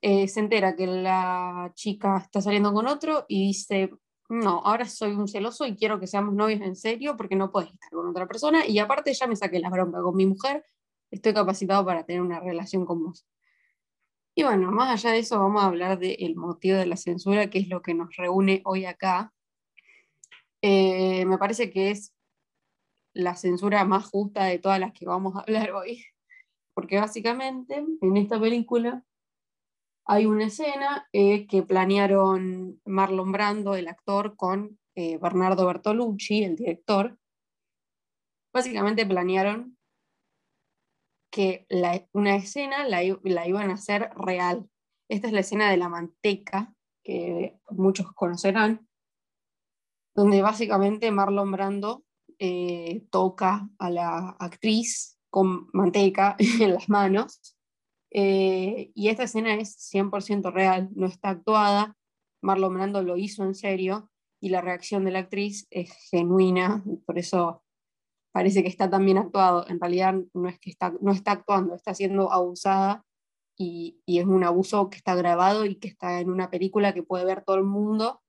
eh, 0.00 0.26
se 0.26 0.40
entera 0.40 0.74
que 0.74 0.88
la 0.88 1.70
chica 1.74 2.18
está 2.18 2.40
saliendo 2.40 2.72
con 2.72 2.88
otro 2.88 3.24
y 3.28 3.46
dice, 3.46 3.90
no, 4.32 4.62
ahora 4.64 4.86
soy 4.86 5.12
un 5.12 5.28
celoso 5.28 5.66
y 5.66 5.76
quiero 5.76 6.00
que 6.00 6.06
seamos 6.06 6.32
novios 6.32 6.62
en 6.62 6.74
serio 6.74 7.18
porque 7.18 7.36
no 7.36 7.52
puedes 7.52 7.70
estar 7.70 7.90
con 7.90 8.08
otra 8.08 8.26
persona 8.26 8.66
y 8.66 8.78
aparte 8.78 9.12
ya 9.12 9.26
me 9.26 9.36
saqué 9.36 9.60
la 9.60 9.68
bronca 9.68 10.00
con 10.00 10.16
mi 10.16 10.24
mujer, 10.24 10.64
estoy 11.10 11.34
capacitado 11.34 11.84
para 11.84 12.06
tener 12.06 12.22
una 12.22 12.40
relación 12.40 12.86
con 12.86 13.04
vos. 13.04 13.26
Y 14.34 14.44
bueno, 14.44 14.72
más 14.72 14.88
allá 14.90 15.12
de 15.12 15.18
eso 15.18 15.38
vamos 15.38 15.62
a 15.62 15.66
hablar 15.66 15.98
del 15.98 16.34
motivo 16.34 16.78
de 16.78 16.86
la 16.86 16.96
censura, 16.96 17.50
que 17.50 17.58
es 17.58 17.68
lo 17.68 17.82
que 17.82 17.92
nos 17.92 18.16
reúne 18.16 18.62
hoy 18.64 18.86
acá. 18.86 19.34
Eh, 20.62 21.26
me 21.26 21.36
parece 21.36 21.70
que 21.70 21.90
es 21.90 22.14
la 23.12 23.36
censura 23.36 23.84
más 23.84 24.06
justa 24.08 24.44
de 24.44 24.58
todas 24.58 24.80
las 24.80 24.94
que 24.94 25.04
vamos 25.04 25.36
a 25.36 25.40
hablar 25.40 25.72
hoy, 25.72 26.06
porque 26.72 26.98
básicamente 26.98 27.84
en 28.00 28.16
esta 28.16 28.40
película 28.40 29.04
hay 30.04 30.26
una 30.26 30.46
escena 30.46 31.08
eh, 31.12 31.46
que 31.46 31.62
planearon 31.62 32.80
Marlon 32.84 33.32
Brando, 33.32 33.74
el 33.74 33.88
actor, 33.88 34.36
con 34.36 34.78
eh, 34.94 35.18
Bernardo 35.18 35.66
Bertolucci, 35.66 36.44
el 36.44 36.56
director. 36.56 37.18
Básicamente 38.52 39.06
planearon 39.06 39.78
que 41.30 41.66
una 42.12 42.36
escena 42.36 42.86
la, 42.86 43.02
iban 43.02 43.70
a 43.70 43.74
hacer 43.74 44.10
real. 44.16 44.68
Esta 45.08 45.28
es 45.28 45.32
la 45.32 45.40
escena 45.40 45.70
de 45.70 45.78
la 45.78 45.88
manteca, 45.88 46.74
que 47.02 47.58
muchos 47.70 48.12
conocerán, 48.12 48.86
donde 50.14 50.42
básicamente 50.42 51.10
Marlon 51.10 51.50
Brando 51.50 52.04
eh, 52.38 53.06
toca 53.10 53.68
a 53.78 53.90
la 53.90 54.36
actriz 54.38 55.18
con 55.30 55.68
manteca 55.72 56.36
en 56.60 56.74
las 56.74 56.88
manos. 56.88 57.56
Eh, 58.14 58.92
y 58.94 59.08
esta 59.08 59.24
escena 59.24 59.54
es 59.54 59.76
100% 59.92 60.52
real, 60.52 60.90
no 60.94 61.06
está 61.06 61.30
actuada. 61.30 61.96
Marlon 62.42 62.74
Brando 62.74 63.02
lo 63.02 63.16
hizo 63.16 63.44
en 63.44 63.54
serio 63.54 64.10
y 64.40 64.50
la 64.50 64.60
reacción 64.60 65.04
de 65.04 65.12
la 65.12 65.20
actriz 65.20 65.66
es 65.70 65.92
genuina, 66.10 66.84
por 67.06 67.18
eso 67.18 67.62
parece 68.32 68.62
que 68.62 68.68
está 68.68 68.90
tan 68.90 69.04
bien 69.04 69.18
actuado. 69.18 69.66
En 69.68 69.80
realidad 69.80 70.14
no 70.34 70.48
es 70.48 70.58
que 70.58 70.70
está, 70.70 70.92
no 71.00 71.12
está 71.12 71.32
actuando, 71.32 71.74
está 71.74 71.94
siendo 71.94 72.32
abusada 72.32 73.04
y, 73.56 74.00
y, 74.06 74.18
es 74.18 74.26
un 74.26 74.44
abuso 74.44 74.90
que 74.90 74.96
está 74.96 75.14
grabado 75.14 75.64
y 75.66 75.76
que 75.76 75.88
está 75.88 76.20
en 76.20 76.30
una 76.30 76.50
película 76.50 76.94
que 76.94 77.02
puede 77.02 77.24
ver 77.24 77.44
todo 77.44 77.56
el 77.56 77.64
mundo. 77.64 78.22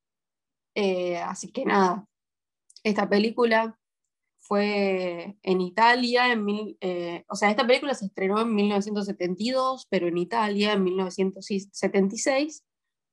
Eh, 0.75 1.17
así 1.17 1.51
que 1.51 1.65
nada, 1.65 2.07
esta 2.83 3.09
película 3.09 3.79
fue 4.43 5.37
en 5.41 5.61
Italia, 5.61 6.31
en 6.31 6.45
eh, 6.81 7.23
o 7.29 7.35
sea, 7.35 7.49
esta 7.49 7.65
película 7.65 7.93
se 7.93 8.07
estrenó 8.07 8.41
en 8.41 8.53
1972, 8.53 9.87
pero 9.89 10.07
en 10.07 10.17
Italia 10.17 10.73
en 10.73 10.83
1976 10.83 12.63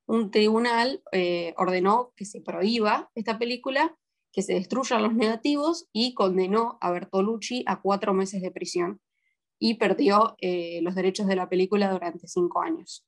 un 0.06 0.32
tribunal 0.32 1.04
eh, 1.12 1.54
ordenó 1.56 2.12
que 2.16 2.24
se 2.24 2.40
prohíba 2.40 3.12
esta 3.14 3.38
película, 3.38 3.96
que 4.32 4.42
se 4.42 4.54
destruyan 4.54 5.04
los 5.04 5.14
negativos 5.14 5.88
y 5.92 6.14
condenó 6.14 6.78
a 6.80 6.90
Bertolucci 6.90 7.62
a 7.66 7.80
cuatro 7.80 8.12
meses 8.12 8.42
de 8.42 8.50
prisión 8.50 9.00
y 9.60 9.74
perdió 9.74 10.34
eh, 10.40 10.80
los 10.82 10.96
derechos 10.96 11.28
de 11.28 11.36
la 11.36 11.48
película 11.48 11.92
durante 11.92 12.26
cinco 12.26 12.60
años. 12.60 13.06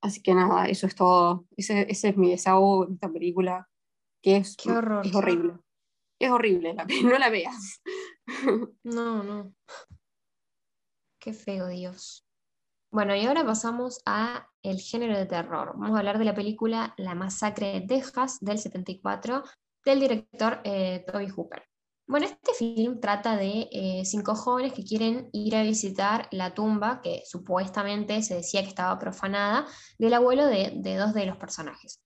Así 0.00 0.22
que 0.22 0.34
nada, 0.34 0.66
eso 0.66 0.86
es 0.86 0.94
todo. 0.94 1.46
Ese, 1.56 1.88
es 1.90 2.16
mi 2.16 2.30
desahogo 2.30 2.86
en 2.86 2.94
esta 2.94 3.10
película, 3.10 3.68
que 4.22 4.36
es, 4.36 4.56
es 5.04 5.14
horrible. 5.14 5.54
Es 6.20 6.30
horrible, 6.30 6.74
no 7.04 7.18
la 7.18 7.30
veas. 7.30 7.82
No, 8.84 9.22
no. 9.24 9.54
Qué 11.18 11.32
feo, 11.32 11.68
Dios. 11.68 12.26
Bueno, 12.92 13.14
y 13.14 13.24
ahora 13.24 13.44
pasamos 13.44 14.02
a 14.04 14.46
el 14.62 14.80
género 14.80 15.16
de 15.16 15.26
terror. 15.26 15.72
Vamos 15.76 15.96
a 15.96 16.00
hablar 16.00 16.18
de 16.18 16.26
la 16.26 16.34
película 16.34 16.92
La 16.98 17.14
masacre 17.14 17.72
de 17.72 17.80
Texas 17.82 18.38
del 18.40 18.58
74 18.58 19.44
del 19.84 20.00
director 20.00 20.60
eh, 20.64 21.04
Toby 21.10 21.28
Hooper. 21.28 21.62
Bueno, 22.06 22.26
este 22.26 22.52
film 22.52 23.00
trata 23.00 23.36
de 23.36 23.68
eh, 23.70 24.02
cinco 24.04 24.34
jóvenes 24.34 24.74
que 24.74 24.84
quieren 24.84 25.30
ir 25.32 25.56
a 25.56 25.62
visitar 25.62 26.28
la 26.32 26.52
tumba 26.52 27.00
que 27.00 27.22
supuestamente 27.24 28.22
se 28.22 28.34
decía 28.34 28.62
que 28.62 28.68
estaba 28.68 28.98
profanada 28.98 29.66
del 29.98 30.12
abuelo 30.12 30.46
de, 30.46 30.72
de 30.74 30.96
dos 30.96 31.14
de 31.14 31.26
los 31.26 31.38
personajes. 31.38 32.02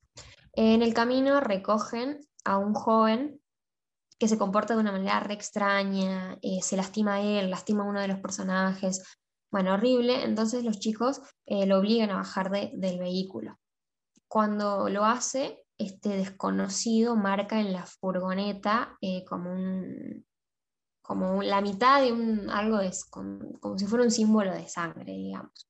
En 0.53 0.83
el 0.83 0.95
camino 0.95 1.41
recogen 1.41 2.21
a 2.45 2.59
un 2.59 2.75
joven 2.75 3.41
que 4.19 4.29
se 4.29 4.39
comporta 4.39 4.75
de 4.75 4.81
una 4.81 4.93
manera 4.93 5.21
re 5.21 5.35
extraña, 5.35 6.39
eh, 6.43 6.61
se 6.63 6.77
lastima 6.77 7.15
a 7.15 7.21
él, 7.21 7.51
lastima 7.51 7.85
a 7.85 7.89
uno 7.89 8.01
de 8.01 8.09
los 8.09 8.19
personajes, 8.21 9.03
bueno, 9.51 9.75
horrible, 9.75 10.25
entonces 10.25 10.65
los 10.65 10.79
chicos 10.79 11.21
eh, 11.47 11.67
lo 11.67 11.79
obligan 11.79 12.11
a 12.11 12.17
bajar 12.17 12.51
del 12.51 12.99
vehículo. 12.99 13.59
Cuando 14.29 14.89
lo 14.89 15.05
hace, 15.05 15.65
este 15.79 16.11
desconocido 16.11 17.17
marca 17.17 17.61
en 17.61 17.73
la 17.73 17.85
furgoneta 17.87 18.97
eh, 19.01 19.25
como 19.25 19.53
un 19.53 20.25
como 21.03 21.43
la 21.43 21.61
mitad 21.61 22.01
de 22.01 22.13
un 22.13 22.49
algo 22.49 22.81
es 22.81 23.05
como, 23.05 23.59
si 23.77 23.85
fuera 23.85 24.05
un 24.05 24.11
símbolo 24.11 24.55
de 24.55 24.67
sangre, 24.67 25.13
digamos. 25.13 25.69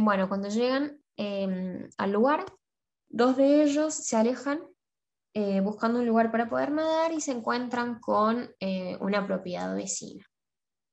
bueno, 0.00 0.26
cuando 0.26 0.48
llegan 0.48 0.98
em, 1.18 1.90
al 1.98 2.12
lugar, 2.12 2.46
dos 3.10 3.36
de 3.36 3.62
ellos 3.64 3.92
se 3.92 4.16
alejan 4.16 4.58
eh, 5.36 5.60
buscando 5.60 5.98
un 5.98 6.06
lugar 6.06 6.30
para 6.30 6.48
poder 6.48 6.70
nadar 6.70 7.12
y 7.12 7.20
se 7.20 7.32
encuentran 7.32 7.98
con 7.98 8.48
eh, 8.60 8.96
una 9.00 9.26
propiedad 9.26 9.74
vecina. 9.74 10.24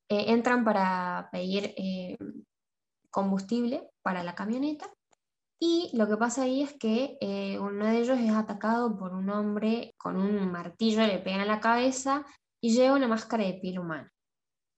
Eh, 0.08 0.32
entran 0.32 0.64
para 0.64 1.28
pedir 1.30 1.72
combustible 3.08 3.88
para 4.02 4.24
la 4.24 4.34
camioneta 4.34 4.90
y 5.60 5.90
lo 5.96 6.08
que 6.08 6.16
pasa 6.16 6.42
ahí 6.42 6.62
es 6.62 6.72
que 6.72 7.16
uno 7.60 7.86
de 7.86 7.98
ellos 7.98 8.18
es 8.18 8.32
atacado 8.32 8.98
por 8.98 9.14
un 9.14 9.30
hombre 9.30 9.94
con 9.96 10.16
un 10.16 10.50
martillo, 10.50 11.06
le 11.06 11.20
pega 11.20 11.42
en 11.42 11.48
la 11.48 11.60
cabeza 11.60 12.26
y 12.60 12.74
lleva 12.74 12.96
una 12.96 13.06
máscara 13.06 13.44
de 13.44 13.54
piel 13.54 13.78
humana. 13.78 14.12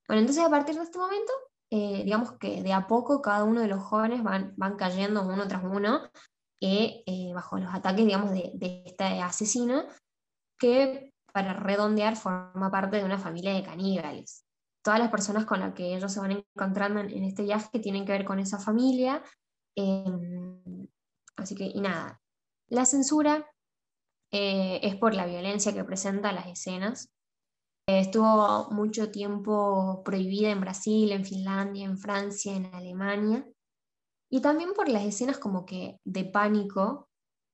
Bueno, 0.07 0.21
entonces 0.21 0.45
a 0.45 0.51
partir 0.51 0.75
de 0.75 0.83
este 0.83 0.99
momento, 0.99 1.33
digamos 1.71 2.33
que 2.33 2.63
de 2.63 2.73
a 2.75 2.87
poco 2.87 3.23
cada 3.23 3.45
uno 3.45 3.63
de 3.63 3.69
los 3.69 3.83
jóvenes 3.83 4.23
van, 4.23 4.53
van 4.57 4.77
cayendo 4.77 5.23
uno 5.23 5.49
tras 5.49 5.65
uno 5.65 6.03
eh, 6.67 7.33
bajo 7.35 7.59
los 7.59 7.75
ataques, 7.75 8.05
digamos, 8.05 8.31
de, 8.31 8.83
este 8.87 9.05
asesino, 9.21 9.85
que 10.59 11.13
para 11.33 11.53
redondear 11.53 12.17
forma 12.17 12.71
parte 12.71 12.97
de 12.97 13.05
una 13.05 13.19
familia 13.19 13.53
de 13.55 13.63
caníbales. 13.63 14.45
Todas 14.83 15.01
las 15.01 15.11
personas 15.11 15.47
con 15.47 15.61
las 15.61 15.75
que 15.75 15.95
ellos 15.95 16.13
se 16.13 16.21
van 16.21 16.45
encontrando 16.57 17.01
en, 17.01 17.25
este 17.25 17.43
viaje 17.43 17.79
tienen 17.81 18.05
que 18.05 18.13
ver 18.13 18.25
con 18.25 18.39
esa 18.39 18.59
familia. 18.59 19.23
Em, 19.77 20.87
así 21.37 21.55
que, 21.55 21.65
y 21.65 21.81
nada, 21.81 22.21
la 22.69 22.85
censura 22.85 23.47
eh, 24.31 24.81
es 24.83 24.97
por 24.97 25.15
la 25.15 25.27
violencia 25.27 25.73
que 25.73 25.85
presenta 25.85 26.33
las 26.33 26.47
escenas. 26.47 27.11
estuvo 27.87 28.71
mucho 28.71 29.11
tiempo 29.11 30.03
prohibida 30.05 30.51
en 30.51 30.61
Brasil, 30.61 31.13
en 31.13 31.25
Finlandia, 31.25 31.85
en 31.85 31.99
Francia, 31.99 32.55
en 32.57 32.67
Alemania. 32.75 33.47
Y 34.31 34.41
también 34.41 34.73
por 34.75 34.89
las 34.89 35.05
escenas 35.05 35.39
como 35.39 35.65
que 35.65 36.01
de 36.05 36.25
pánico 36.25 37.09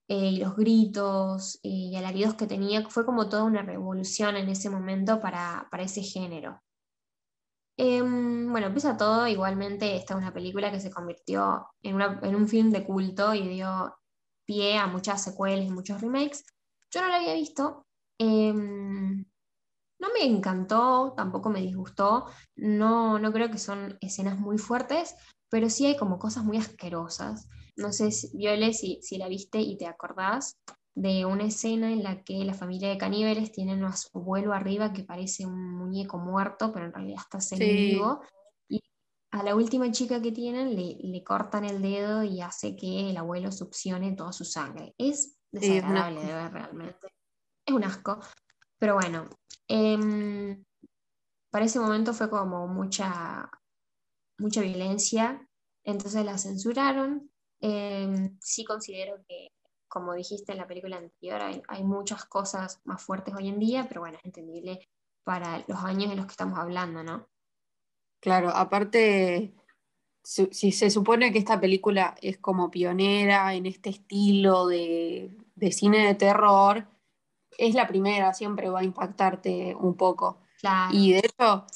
eh, 0.09 0.31
y 0.31 0.37
los 0.39 0.57
gritos 0.57 1.61
eh, 1.63 1.69
y 1.69 1.97
alaridos 1.97 2.35
que 2.35 2.47
tenía, 2.47 2.89
fue 2.89 3.05
como 3.07 3.29
toda 3.29 3.45
una 3.45 3.63
revolución 3.63 4.37
en 4.37 4.49
ese 4.49 4.69
momento 4.69 5.21
para, 5.21 5.69
ese 5.79 6.03
género. 6.03 6.61
Em, 7.77 8.51
bueno, 8.51 8.67
empieza 8.67 8.97
todo, 8.97 9.27
igualmente 9.27 9.97
esta 9.97 10.15
es 10.15 10.19
una 10.19 10.33
película 10.33 10.71
que 10.71 10.81
se 10.81 10.91
convirtió 10.91 11.69
en, 11.83 12.01
en, 12.01 12.35
un 12.35 12.49
film 12.49 12.71
de 12.71 12.85
culto 12.85 13.35
y 13.35 13.49
dio 13.49 13.95
pie 14.45 14.77
a 14.79 14.87
muchas 14.89 15.23
secuelas 15.23 15.67
y 15.67 15.71
muchos 15.71 16.01
remakes. 16.01 16.45
Yo 16.91 17.01
no 17.03 17.09
la 17.09 17.17
había 17.17 17.35
visto, 17.35 17.87
em, 18.19 19.25
no 20.01 20.09
me 20.13 20.25
encantó, 20.25 21.13
tampoco 21.17 21.51
me 21.51 21.61
disgustó, 21.61 22.27
no, 22.57 23.19
no 23.19 23.33
creo 23.33 23.51
que 23.51 23.59
son 23.59 23.99
escenas 24.01 24.39
muy 24.39 24.59
fuertes, 24.59 25.15
pero 25.51 25.69
sí 25.69 25.87
hay 25.87 25.97
como 25.97 26.19
cosas 26.19 26.43
muy 26.45 26.57
asquerosas. 26.57 27.49
No 27.77 27.93
sé, 27.93 28.11
Viole, 28.35 28.73
si, 28.73 28.99
si 29.03 29.19
la 29.19 29.29
viste 29.29 29.61
y 29.61 29.77
te 29.77 29.87
acordás 29.87 30.57
de 30.95 31.25
una 31.25 31.45
escena 31.45 31.93
en 31.93 32.03
la 32.03 32.23
que 32.25 32.45
la 32.45 32.55
familia 32.55 32.89
de 32.89 32.99
caníbales 32.99 33.53
tienen 33.53 33.85
a 33.85 33.95
su 33.95 34.09
abuelo 34.19 34.53
arriba 34.53 34.93
que 34.93 35.05
parece 35.05 35.47
un 35.47 35.75
muñeco 35.77 36.19
muerto, 36.19 36.73
pero 36.73 36.87
en 36.87 36.93
realidad 36.93 37.23
está 37.23 37.41
semi-vivo. 37.41 38.21
Y 38.69 38.81
a 39.31 39.43
la 39.43 39.55
última 39.55 39.91
chica 39.93 40.21
que 40.21 40.33
tienen 40.33 40.75
le, 40.75 40.97
le, 41.01 41.23
cortan 41.23 41.65
el 41.65 41.81
dedo 41.81 42.25
y 42.25 42.41
hace 42.41 42.75
que 42.75 43.11
el 43.11 43.17
abuelo 43.17 43.53
succione 43.53 44.13
toda 44.13 44.33
su 44.33 44.45
sangre. 44.45 44.95
Es 44.99 45.37
desagradable 45.53 46.25
de 46.25 46.35
ver 46.35 46.53
realmente. 46.53 47.09
Es 47.65 47.75
un 47.75 47.85
asco. 47.85 48.19
Pero 48.81 48.95
bueno, 48.95 49.29
em, 49.69 50.65
para 51.51 51.67
ese 51.67 51.79
momento 51.79 52.13
fue 52.15 52.29
como 52.29 52.67
mucha 52.67 53.49
mucha 54.41 54.63
violencia, 54.63 55.47
entonces 55.85 56.25
la 56.25 56.39
censuraron. 56.39 57.31
Em, 57.61 58.39
sí 58.41 58.65
considero 58.65 59.23
que, 59.29 59.53
como 59.87 60.15
dijiste 60.15 60.53
en 60.53 60.59
la 60.59 60.67
película 60.67 60.97
anterior, 60.97 61.63
hay, 61.69 61.85
muchas 61.85 62.25
cosas 62.25 62.81
más 62.85 63.03
fuertes 63.03 63.35
hoy 63.35 63.49
en 63.49 63.59
día, 63.59 63.87
pero 63.87 64.01
bueno, 64.01 64.17
es 64.19 64.25
entendible 64.25 64.89
para 65.25 65.63
los 65.69 65.79
años 65.85 66.11
en 66.11 66.17
los 66.17 66.27
que 66.27 66.33
estamos 66.33 66.59
hablando, 66.59 67.03
¿no? 67.03 67.29
Claro, 68.21 68.49
aparte, 68.49 69.55
si, 70.23 70.73
se 70.73 70.91
supone 70.91 71.33
que 71.33 71.39
esta 71.39 71.61
película 71.61 72.15
es 72.23 72.39
como 72.39 72.71
pionera 72.71 73.55
en 73.55 73.67
este 73.67 73.91
estilo 73.91 74.67
de, 74.67 75.37
de 75.55 75.73
cine 75.73 76.07
de 76.07 76.15
terror, 76.15 76.87
es 77.59 77.75
la 77.75 77.87
primera, 77.87 78.33
siempre 78.35 78.69
va 78.71 78.81
a 78.81 78.85
impactarte 78.85 79.75
un 79.75 79.97
poco. 79.97 80.41
Claro. 80.61 80.95
Y 80.95 81.13
de 81.13 81.19
hecho, 81.21 81.67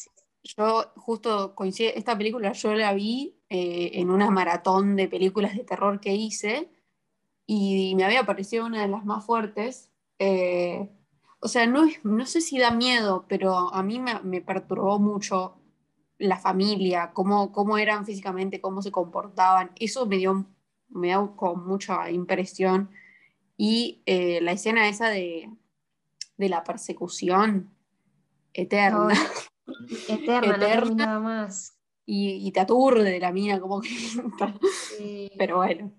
yo 0.45 0.93
justo 0.97 1.54
coincide, 1.54 1.99
esta 1.99 2.16
película 2.16 2.52
yo 2.52 2.75
la 2.75 2.93
vi 2.93 3.37
eh, 3.49 3.93
en 3.95 4.11
una 4.11 4.31
maratón 4.31 4.97
de 4.97 5.09
películas 5.09 5.57
de 5.57 5.64
terror 5.64 6.00
que 6.00 6.14
hice 6.14 6.71
y, 7.47 7.95
me 7.97 8.04
había 8.04 8.26
parecido 8.26 8.66
una 8.66 8.83
de 8.83 8.88
las 8.88 9.04
más 9.04 9.25
fuertes. 9.25 9.90
Eh, 10.19 10.90
o 11.40 11.49
sea, 11.49 11.66
no, 11.66 11.87
no 12.02 12.26
sé 12.26 12.40
si 12.40 12.59
da 12.59 12.71
miedo, 12.71 13.26
pero 13.28 13.75
a 13.75 13.83
mí 13.83 14.00
me, 14.00 14.40
perturbó 14.40 14.99
mucho 14.99 15.57
la 16.19 16.38
familia, 16.38 17.12
cómo, 17.12 17.52
cómo 17.52 17.78
eran 17.78 18.07
físicamente, 18.07 18.61
cómo 18.61 18.83
se 18.83 18.90
comportaban. 18.93 19.73
Eso 19.76 20.07
me 20.07 20.16
dio, 20.19 20.47
me 20.88 21.09
dio 21.09 21.37
con 21.37 21.66
mucha 21.66 22.11
impresión. 22.11 22.90
Y 23.57 24.02
eh, 24.07 24.40
la 24.43 24.52
escena 24.52 24.88
esa 24.88 25.09
de, 25.09 25.50
de 26.37 26.49
la 26.49 26.64
persecución 26.64 27.75
eterna. 28.53 29.14
eterna, 30.09 30.57
eterna, 30.57 31.07
nada 31.07 31.21
más. 31.21 31.79
Y, 32.07 32.47
y, 32.47 32.53
te 32.53 32.61
aturde 32.61 33.19
la 33.19 33.33
mina, 33.33 33.61
como 33.61 33.81
que. 33.81 33.88
Pero 35.38 35.57
bueno. 35.57 35.93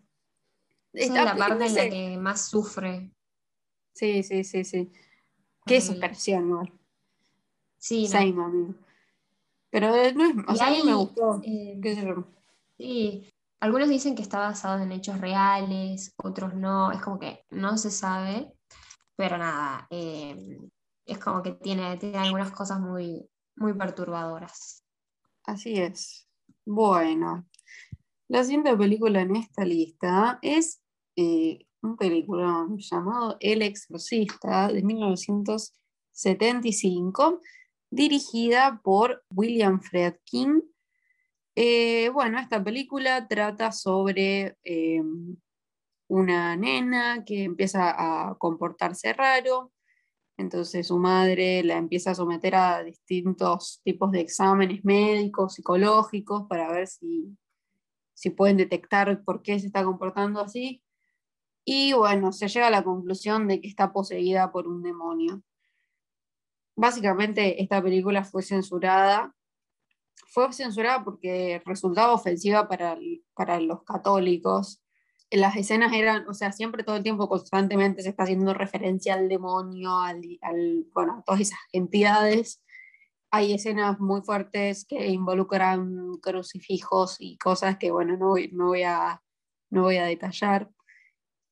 Esa 0.94 1.20
es 1.20 1.26
la 1.26 1.36
parte 1.36 1.66
en 1.66 1.76
la 1.76 1.90
que 1.90 2.18
más 2.18 2.48
sufre. 2.48 3.12
Sí, 3.94 4.24
sí, 4.24 4.44
sí, 4.44 4.64
sí. 4.64 4.92
Qué 5.66 5.76
desesperación, 5.76 6.50
igual. 6.50 6.74
Sí, 7.78 8.08
no. 8.34 8.76
Pero 9.70 9.94
eh, 9.96 10.14
no 10.14 10.24
es, 10.26 10.36
o 10.48 10.56
sea, 10.56 10.68
a 10.68 10.72
mí 10.72 10.82
me 10.86 10.94
gustó. 10.94 11.42
Eh, 11.44 11.80
sí, 12.78 13.34
algunos 13.60 13.90
dicen 13.90 14.16
que 14.16 14.22
está 14.22 14.40
basado 14.40 14.82
en 14.82 14.92
hechos 14.92 15.20
reales, 15.20 16.14
otros 16.18 16.54
no, 16.54 16.92
es 16.92 17.02
como 17.02 17.20
que 17.20 17.46
no 17.50 17.78
se 17.78 17.92
sabe, 17.92 18.55
pero 19.16 19.38
nada, 19.38 19.88
eh, 19.90 20.58
es 21.06 21.18
como 21.20 21.42
que 21.42 21.54
tiene, 21.54 21.96
tiene 21.98 22.18
algunas 22.18 22.52
cosas 22.52 22.80
muy, 22.80 23.30
muy 23.56 23.74
perturbadoras. 23.74 24.84
Así 25.44 25.76
es. 25.76 26.28
Bueno, 26.66 27.48
la 28.28 28.44
siguiente 28.44 28.76
película 28.76 29.22
en 29.22 29.36
esta 29.36 29.64
lista 29.64 30.40
es 30.42 30.82
un 31.16 31.96
película 31.98 32.68
llamado 32.78 33.38
El 33.40 33.62
Exorcista 33.62 34.68
de 34.68 34.82
1975 34.82 37.40
dirigida 37.92 38.82
por 38.84 39.24
William 39.30 39.80
Friedkin. 39.80 40.64
Eh, 41.56 42.10
bueno, 42.10 42.40
esta 42.40 42.64
película 42.64 43.28
trata 43.28 43.72
sobre 43.72 44.58
eh, 44.64 45.04
una 46.08 46.56
nena 46.56 47.24
que 47.26 47.44
empieza 47.44 47.94
a 47.98 48.36
comportarse 48.38 49.14
raro, 49.14 49.72
entonces 50.38 50.88
su 50.88 50.98
madre 50.98 51.64
la 51.64 51.78
empieza 51.78 52.12
a 52.12 52.16
someter 52.16 52.56
a 52.56 52.84
distintos 52.84 53.82
tipos 53.84 54.12
de 54.12 54.22
exámenes 54.22 54.84
médicos, 54.84 55.56
psicológicos, 55.56 56.46
para 56.48 56.72
ver 56.72 56.88
si, 56.88 57.38
si 58.14 58.30
pueden 58.32 58.58
detectar 58.58 59.24
por 59.24 59.42
qué 59.42 59.60
se 59.60 59.68
está 59.68 59.84
comportando 59.84 60.42
así. 60.42 60.84
Y 61.66 61.94
bueno, 61.94 62.32
se 62.32 62.48
llega 62.48 62.68
a 62.68 62.72
la 62.72 62.84
conclusión 62.84 63.48
de 63.48 63.62
que 63.62 63.68
está 63.68 63.92
poseída 63.94 64.52
por 64.52 64.68
un 64.68 64.84
demonio 64.84 65.44
básicamente 66.76 67.62
esta 67.62 67.82
película 67.82 68.24
fue 68.24 68.44
censurada. 68.44 69.34
Fue 70.28 70.52
censurada 70.54 71.04
porque 71.04 71.62
resultaba 71.66 72.14
ofensiva 72.14 72.68
para, 72.68 72.98
para 73.34 73.60
los 73.60 73.84
católicos. 73.84 74.82
Las 75.32 75.56
escenas 75.56 75.92
eran, 75.94 76.28
o 76.28 76.34
sea, 76.34 76.52
siempre 76.52 76.84
todo 76.84 76.98
el 76.98 77.04
tiempo 77.04 77.28
constantemente 77.28 78.02
se 78.02 78.10
está 78.10 78.24
haciendo 78.24 78.54
referencia 78.54 79.16
al 79.16 79.28
demonio, 79.28 80.00
al, 80.00 80.22
bueno, 80.94 81.18
a 81.20 81.24
todas 81.24 81.42
esas 81.42 81.60
entidades. 81.72 82.64
Hay 83.32 83.54
escenas 83.54 84.00
muy 84.00 84.22
fuertes 84.22 84.86
que 84.86 85.08
involucran 85.08 86.18
crucifijos 86.22 87.18
y 87.20 87.38
cosas 87.38 87.78
que, 87.78 87.92
bueno, 87.92 88.18
no 88.18 88.36
no 88.52 88.68
voy, 88.68 88.84
a, 88.84 89.22
no 89.72 89.84
voy 89.84 89.98
a 89.98 90.06
detallar. 90.06 90.70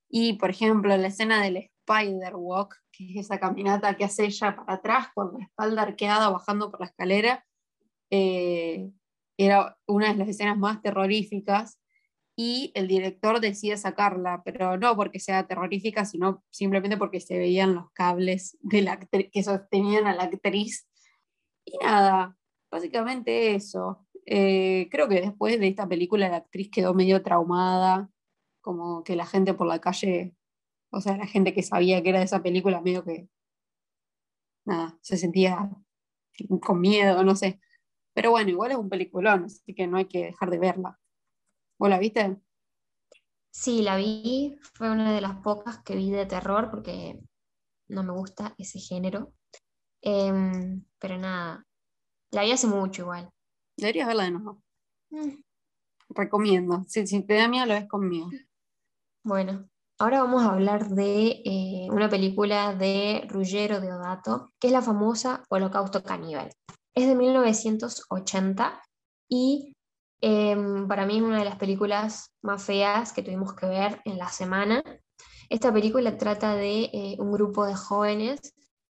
Y, 0.09 0.33
por 0.33 0.51
ejemplo, 0.51 0.95
la 0.95 1.07
escena 1.07 1.41
del 1.41 1.57
Spider 1.57 2.35
Walk, 2.35 2.75
que 2.91 3.11
es 3.11 3.25
esa 3.25 3.39
caminata 3.39 3.97
que 3.97 4.05
hace 4.05 4.25
ella 4.25 4.55
para 4.55 4.75
atrás 4.75 5.07
con 5.15 5.33
la 5.33 5.45
espalda 5.45 5.81
arqueada 5.81 6.29
bajando 6.29 6.69
por 6.69 6.79
la 6.79 6.85
escalera, 6.85 7.45
eh, 8.11 8.91
era 9.37 9.75
una 9.87 10.09
de 10.13 10.15
las 10.15 10.29
escenas 10.29 10.57
más 10.57 10.81
terroríficas 10.81 11.79
y 12.35 12.71
el 12.75 12.87
director 12.87 13.39
decide 13.39 13.77
sacarla, 13.77 14.41
pero 14.43 14.77
no 14.77 14.95
porque 14.95 15.19
sea 15.19 15.47
terrorífica, 15.47 16.05
sino 16.05 16.43
simplemente 16.49 16.97
porque 16.97 17.19
se 17.19 17.37
veían 17.37 17.75
los 17.75 17.91
cables 17.91 18.57
de 18.61 18.81
la 18.81 18.99
que 18.99 19.43
sostenían 19.43 20.07
a 20.07 20.15
la 20.15 20.23
actriz. 20.23 20.87
Y 21.65 21.77
nada, 21.83 22.37
básicamente 22.71 23.55
eso. 23.55 24.05
Eh, 24.25 24.87
creo 24.91 25.07
que 25.07 25.21
después 25.21 25.59
de 25.59 25.67
esta 25.67 25.87
película 25.87 26.29
la 26.29 26.37
actriz 26.37 26.69
quedó 26.71 26.93
medio 26.93 27.21
traumada, 27.23 28.09
como 28.61 29.03
que 29.03 29.15
la 29.15 29.25
gente 29.25 29.53
por 29.53 29.67
la 29.67 29.79
calle 29.79 30.35
o 30.93 31.01
sea, 31.01 31.17
la 31.17 31.25
gente 31.25 31.53
que 31.55 31.63
sabía 31.63 32.03
que 32.03 32.09
era 32.09 32.19
de 32.19 32.25
esa 32.25 32.43
película, 32.43 32.79
medio 32.79 33.03
que, 33.03 33.27
nada, 34.63 34.97
se 35.01 35.17
sentía 35.17 35.71
con 36.61 36.79
miedo, 36.79 37.23
no 37.23 37.35
sé. 37.35 37.59
Pero 38.13 38.29
bueno, 38.29 38.51
igual 38.51 38.71
es 38.71 38.77
un 38.77 38.89
peliculón, 38.89 39.45
así 39.45 39.73
que 39.73 39.87
no 39.87 39.97
hay 39.97 40.05
que 40.05 40.25
dejar 40.25 40.51
de 40.51 40.59
verla. 40.59 40.99
¿Vos 41.77 41.89
la 41.89 41.99
viste? 41.99 42.37
Sí, 43.51 43.81
la 43.81 43.97
vi. 43.97 44.57
Fue 44.73 44.89
una 44.89 45.13
de 45.13 45.21
las 45.21 45.37
pocas 45.41 45.83
que 45.83 45.95
vi 45.95 46.11
de 46.11 46.25
terror 46.25 46.69
porque 46.71 47.19
no 47.87 48.03
me 48.03 48.13
gusta 48.13 48.55
ese 48.57 48.79
género. 48.79 49.33
Em, 50.01 50.83
pero 50.99 51.17
nada, 51.17 51.65
la 52.31 52.43
vi 52.43 52.51
hace 52.51 52.67
mucho 52.67 53.03
igual. 53.03 53.29
Deberías 53.77 54.07
verla 54.07 54.23
de 54.23 54.31
nuevo. 54.31 54.61
Mm. 55.11 55.41
Recomiendo. 56.09 56.83
Si, 56.87 57.05
si, 57.07 57.23
te 57.23 57.35
da 57.35 57.47
miedo, 57.47 57.65
lo 57.65 57.73
ves 57.73 57.87
conmigo. 57.87 58.29
Bueno, 59.23 59.69
Ahora 59.99 60.21
vamos 60.21 60.43
a 60.43 60.51
hablar 60.51 60.89
de 60.89 61.43
eh, 61.45 61.87
una 61.89 62.09
película 62.09 62.75
de 62.75 63.25
Ruggero 63.29 63.79
Deodato, 63.79 64.51
que 64.59 64.67
es 64.67 64.73
la 64.73 64.81
famosa 64.81 65.43
Holocausto 65.49 66.03
Caníbal. 66.03 66.49
Es 66.95 67.07
de 67.07 67.15
1980 67.15 68.81
y 69.29 69.72
em, 70.23 70.87
para 70.87 71.05
mí 71.05 71.17
es 71.17 71.23
una 71.23 71.39
de 71.39 71.45
las 71.45 71.57
películas 71.57 72.33
más 72.41 72.63
feas 72.63 73.13
que 73.13 73.21
tuvimos 73.21 73.53
que 73.53 73.67
ver 73.67 74.01
en 74.05 74.17
la 74.17 74.29
semana. 74.29 74.81
Esta 75.49 75.71
película 75.73 76.17
trata 76.17 76.55
de 76.55 76.83
eh, 76.93 77.15
un 77.19 77.31
grupo 77.31 77.65
de 77.65 77.75
jóvenes 77.75 78.39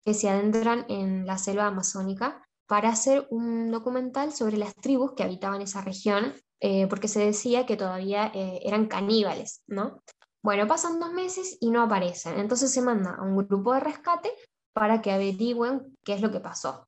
que 0.06 0.14
se 0.14 0.30
adentran 0.30 0.86
en 0.90 1.26
la 1.26 1.38
selva 1.38 1.68
amazónica 1.68 2.46
para 2.68 2.90
hacer 2.90 3.28
un 3.30 3.72
documental 3.72 4.34
sobre 4.34 4.58
las 4.58 4.76
tribus 4.76 5.14
que 5.14 5.24
habitaban 5.24 5.62
esa 5.62 5.82
región, 5.82 6.34
eh, 6.60 6.88
porque 6.88 7.08
se 7.08 7.20
decía 7.26 7.66
que 7.66 7.78
todavía 7.78 8.32
eran 8.34 8.88
caníbales, 8.88 9.64
¿no? 9.68 10.02
Bueno, 10.44 10.68
pasan 10.68 11.00
dos 11.00 11.12
meses 11.14 11.58
y 11.62 11.70
no 11.70 11.84
aparecen. 11.84 12.40
Entonces 12.40 12.72
se 12.72 12.82
manda 12.82 13.16
a 13.16 13.24
un 13.24 13.38
grupo 13.38 13.74
de 13.74 13.80
rescate 13.80 14.32
para 14.74 15.02
que 15.02 15.12
averigüen 15.12 15.98
qué 16.04 16.14
es 16.14 16.22
lo 16.22 16.32
que 16.32 16.40
pasó. 16.40 16.88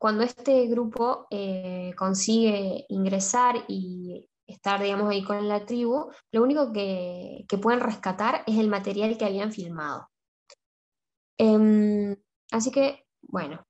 Cuando 0.00 0.22
este 0.22 0.66
grupo 0.66 1.26
eh, 1.28 1.92
consigue 1.94 2.86
ingresar 2.88 3.66
y 3.68 4.30
estar, 4.46 4.82
digamos, 4.82 5.10
ahí 5.10 5.22
con 5.22 5.46
la 5.46 5.66
tribu, 5.66 6.10
lo 6.32 6.42
único 6.42 6.72
que, 6.72 7.44
pueden 7.60 7.80
rescatar 7.80 8.42
es 8.46 8.58
el 8.58 8.68
material 8.68 9.18
que 9.18 9.26
habían 9.26 9.52
filmado. 9.52 10.08
Em, 11.36 12.16
así 12.50 12.70
que, 12.70 13.04
bueno, 13.20 13.62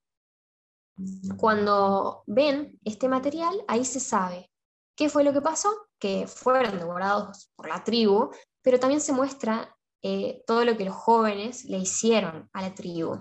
cuando 1.35 2.23
ven 2.27 2.79
este 2.85 3.09
material, 3.09 3.65
ahí 3.67 3.83
se 3.83 3.99
sabe 3.99 4.49
qué 4.95 5.09
fue 5.09 5.25
lo 5.25 5.33
que 5.33 5.41
pasó, 5.41 5.69
que 5.99 6.27
fueron 6.27 6.77
devorados 6.79 7.51
por 7.57 7.67
la 7.67 7.83
tribu, 7.83 8.29
pero 8.61 8.79
también 8.79 9.01
se 9.01 9.11
muestra 9.11 9.77
eh, 10.01 10.45
todo 10.47 10.63
lo 10.63 10.77
que 10.77 10.85
los 10.85 10.95
jóvenes 10.95 11.65
le 11.65 11.79
hicieron 11.79 12.49
a 12.53 12.61
la 12.61 12.73
tribu. 12.73 13.19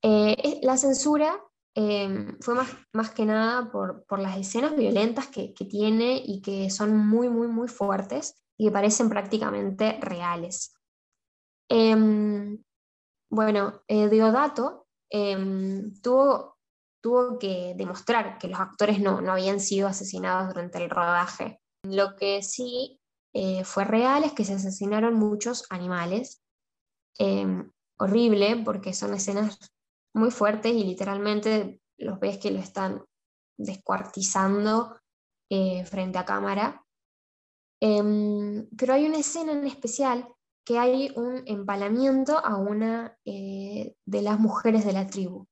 Eh, 0.00 0.60
la 0.62 0.78
censura 0.78 1.38
em, 1.74 2.38
fue 2.40 2.54
más, 2.54 2.68
más, 2.92 3.10
que 3.10 3.24
nada 3.24 3.70
por, 3.70 4.04
las 4.18 4.38
escenas 4.38 4.76
violentas 4.76 5.28
que, 5.28 5.48
tiene 5.68 6.22
y 6.24 6.40
que 6.40 6.70
son 6.70 6.96
muy, 6.96 7.28
muy, 7.28 7.48
muy 7.48 7.68
fuertes 7.68 8.36
y 8.56 8.66
que 8.66 8.72
parecen 8.72 9.08
prácticamente 9.08 9.98
reales. 10.00 10.74
Em, 11.68 12.62
bueno, 13.30 13.82
eh, 13.88 14.08
Deodato 14.08 14.86
em, 15.10 15.94
tuvo, 16.00 16.58
tuvo 17.02 17.38
que 17.38 17.74
demostrar 17.76 18.38
que 18.38 18.48
los 18.48 18.60
actores 18.60 19.00
no, 19.00 19.20
no 19.20 19.32
habían 19.32 19.60
sido 19.60 19.88
asesinados 19.88 20.48
durante 20.48 20.82
el 20.82 20.90
rodaje. 20.90 21.60
Lo 21.82 22.16
que 22.16 22.42
sí 22.42 23.00
eh, 23.32 23.64
fue 23.64 23.84
real 23.84 24.24
es 24.24 24.32
que 24.32 24.44
se 24.44 24.54
asesinaron 24.54 25.14
muchos 25.14 25.64
animales. 25.70 26.40
Horrible 27.96 28.60
porque 28.64 28.92
son 28.92 29.14
escenas 29.14 29.73
muy 30.14 30.30
fuertes 30.30 30.72
y 30.72 30.84
literalmente 30.84 31.80
los 31.98 32.18
ves 32.20 32.38
que 32.38 32.50
lo 32.50 32.60
están 32.60 33.04
descuartizando 33.58 34.98
eh, 35.50 35.84
frente 35.84 36.18
a 36.18 36.24
cámara. 36.24 36.84
Em, 37.80 38.66
pero 38.76 38.94
hay 38.94 39.06
una 39.06 39.18
escena 39.18 39.52
en 39.52 39.66
especial 39.66 40.26
que 40.64 40.78
hay 40.78 41.12
un 41.16 41.42
empalamiento 41.46 42.38
a 42.38 42.56
una 42.56 43.18
eh, 43.24 43.94
de 44.06 44.22
las 44.22 44.40
mujeres 44.40 44.84
de 44.86 44.92
la 44.92 45.06
tribu. 45.06 45.46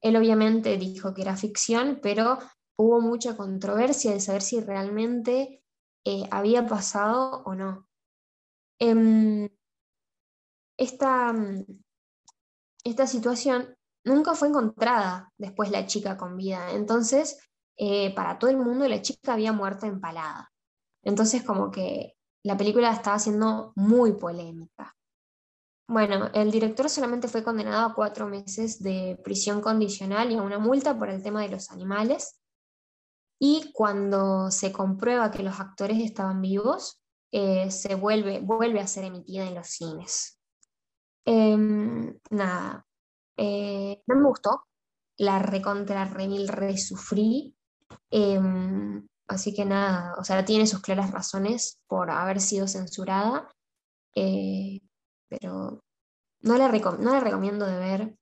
Él 0.00 0.16
obviamente 0.16 0.76
dijo 0.76 1.12
que 1.12 1.22
era 1.22 1.36
ficción, 1.36 1.98
pero 2.00 2.38
hubo 2.78 3.00
mucha 3.00 3.36
controversia 3.36 4.12
de 4.12 4.20
saber 4.20 4.42
si 4.42 4.60
realmente 4.60 5.62
eh, 6.04 6.28
había 6.30 6.66
pasado 6.66 7.42
o 7.44 7.54
no. 7.54 7.88
Em, 8.78 9.48
esta, 10.78 11.34
esta 12.84 13.06
situación 13.06 13.75
nunca 14.06 14.34
fue 14.34 14.48
encontrada 14.48 15.32
después 15.36 15.70
la 15.70 15.86
chica 15.86 16.16
con 16.16 16.36
vida. 16.36 16.70
Entonces, 16.72 17.38
eh, 17.76 18.14
para 18.14 18.38
todo 18.38 18.50
el 18.50 18.56
mundo 18.56 18.88
la 18.88 19.02
chica 19.02 19.34
había 19.34 19.52
muerto 19.52 19.86
empalada. 19.86 20.50
Entonces 21.02 21.42
como 21.42 21.70
que 21.70 22.16
la 22.42 22.56
película 22.56 22.92
estaba 22.92 23.18
siendo 23.18 23.72
muy 23.74 24.12
polémica. 24.12 24.96
Bueno, 25.88 26.30
el 26.34 26.50
director 26.50 26.88
solamente 26.88 27.28
fue 27.28 27.44
condenado 27.44 27.86
a 27.86 27.94
cuatro 27.94 28.26
meses 28.26 28.82
de 28.82 29.20
prisión 29.22 29.60
condicional 29.60 30.32
y 30.32 30.36
a 30.36 30.42
una 30.42 30.58
multa 30.58 30.98
por 30.98 31.10
el 31.10 31.22
tema 31.22 31.42
de 31.42 31.48
los 31.48 31.70
animales. 31.70 32.40
Y 33.38 33.70
cuando 33.72 34.50
se 34.50 34.72
comprueba 34.72 35.30
que 35.30 35.42
los 35.42 35.60
actores 35.60 35.98
estaban 35.98 36.40
vivos, 36.40 37.02
eh, 37.32 37.70
se 37.70 37.94
vuelve, 37.94 38.40
vuelve 38.40 38.80
a 38.80 38.86
ser 38.86 39.04
emitida 39.04 39.46
en 39.46 39.54
los 39.54 39.68
cines. 39.68 40.40
Em, 41.24 42.18
nada, 42.30 42.86
eh, 43.36 44.02
no 44.06 44.16
me 44.16 44.24
gustó, 44.28 44.66
la 45.18 45.38
recontra 45.38 46.04
remil 46.04 46.48
resufrí, 46.48 47.56
em, 48.10 49.06
así 49.28 49.54
que 49.54 49.64
nada, 49.64 50.14
o 50.18 50.24
sea, 50.24 50.44
tiene 50.44 50.66
sus 50.66 50.82
claras 50.82 51.10
razones 51.10 51.80
por 51.86 52.10
haber 52.10 52.40
sido 52.40 52.68
censurada, 52.68 53.48
eh, 54.14 54.80
pero 55.28 55.82
no 56.40 56.56
la, 56.56 56.68
no 56.68 57.20
recomiendo 57.20 57.66
de 57.66 57.78
ver, 57.78 58.16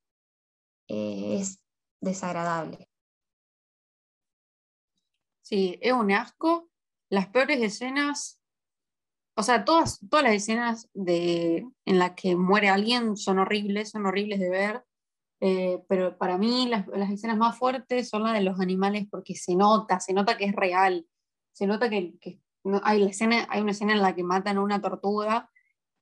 es 0.89 1.61
desagradable. 2.01 2.89
Sí, 5.45 5.79
es 5.83 5.93
un 5.93 6.11
asco. 6.11 6.71
Las 7.11 7.29
peores 7.29 7.61
escenas, 7.61 8.41
o 9.37 9.43
sea, 9.43 9.65
todas, 9.65 10.01
todas 10.09 10.25
las 10.25 10.35
escenas 10.35 10.89
de, 10.95 11.67
en 11.85 11.99
las 11.99 12.13
que 12.13 12.35
muere 12.35 12.71
alguien 12.71 13.17
son 13.17 13.39
horribles, 13.39 13.91
son 13.91 14.07
horribles 14.07 14.41
de 14.41 14.49
ver. 14.51 14.85
Eh, 15.41 15.83
pero 15.89 16.17
para 16.17 16.39
mí 16.39 16.69
las, 16.69 16.87
escenas 17.11 17.37
más 17.37 17.59
fuertes 17.59 18.09
son 18.09 18.23
las 18.23 18.33
de 18.33 18.41
los 18.41 18.61
animales 18.61 19.07
porque 19.11 19.35
se 19.35 19.55
nota, 19.55 20.01
se 20.01 20.13
nota 20.13 20.37
que 20.37 20.47
es 20.47 20.55
real. 20.55 21.07
Se 21.53 21.67
nota 21.67 21.91
que, 21.91 22.15
hay, 22.83 23.01
la 23.01 23.11
escena, 23.11 23.47
hay 23.51 23.61
una 23.61 23.73
escena 23.73 23.93
en 23.93 24.03
la 24.03 24.15
que 24.15 24.23
matan 24.23 24.57
a 24.57 24.63
una 24.63 24.81
tortuga 24.81 25.51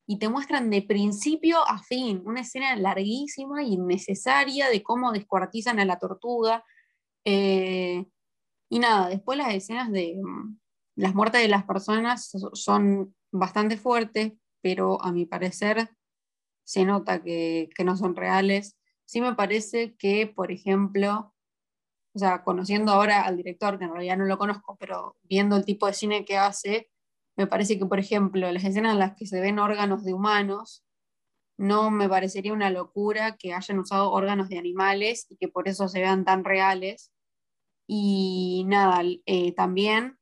y 0.06 0.18
te 0.18 0.28
muestran 0.28 0.70
de 0.70 0.82
principio 0.82 1.58
a 1.66 1.78
fin 1.78 2.22
una 2.24 2.40
escena 2.40 2.74
larguísima 2.76 3.62
y 3.62 3.74
innecesaria 3.74 4.68
de 4.68 4.82
cómo 4.82 5.12
descuartizan 5.12 5.80
a 5.80 5.84
la 5.84 5.98
tortuga. 5.98 6.64
Eh, 7.24 8.04
y 8.68 8.78
nada, 8.78 9.08
después 9.08 9.38
las 9.38 9.54
escenas 9.54 9.90
de 9.92 10.16
mm, 10.22 10.58
las 10.96 11.14
muertes 11.14 11.40
de 11.40 11.48
las 11.48 11.64
personas 11.64 12.30
son 12.52 13.14
bastante 13.30 13.76
fuertes, 13.76 14.32
pero 14.60 15.02
a 15.02 15.12
mi 15.12 15.26
parecer 15.26 15.90
se 16.64 16.84
nota 16.84 17.22
que, 17.22 17.70
no 17.84 17.96
son 17.96 18.14
reales. 18.14 18.76
Sí 19.12 19.20
me 19.20 19.34
parece 19.34 19.94
que, 19.96 20.26
por 20.26 20.50
ejemplo, 20.50 21.34
o 22.14 22.18
sea, 22.18 22.42
conociendo 22.44 22.92
ahora 22.92 23.26
al 23.26 23.36
director, 23.36 23.78
que 23.78 23.84
en 23.84 23.92
realidad 23.92 24.16
no 24.16 24.24
lo 24.24 24.38
conozco, 24.38 24.78
pero 24.80 25.18
viendo 25.22 25.54
el 25.56 25.66
tipo 25.66 25.86
de 25.86 25.92
cine 25.92 26.24
que 26.24 26.38
hace, 26.38 26.90
me 27.36 27.46
parece 27.46 27.78
que, 27.78 27.84
por 27.84 27.98
ejemplo, 27.98 28.50
las 28.50 28.64
escenas 28.64 28.94
en 28.94 29.00
las 29.00 29.14
que 29.14 29.26
se 29.26 29.38
ven 29.42 29.58
órganos 29.58 30.02
de 30.02 30.14
humanos, 30.14 30.82
no 31.58 31.90
me 31.90 32.08
parecería 32.08 32.54
una 32.54 32.70
locura 32.70 33.36
que 33.36 33.52
hayan 33.52 33.80
usado 33.80 34.10
órganos 34.10 34.48
de 34.48 34.56
animales 34.56 35.26
y 35.28 35.36
que 35.36 35.48
por 35.48 35.68
eso 35.68 35.88
se 35.88 36.00
vean 36.00 36.24
tan 36.24 36.42
reales. 36.42 37.12
Y 37.86 38.64
nada, 38.66 39.02
eh, 39.26 39.52
también 39.52 40.18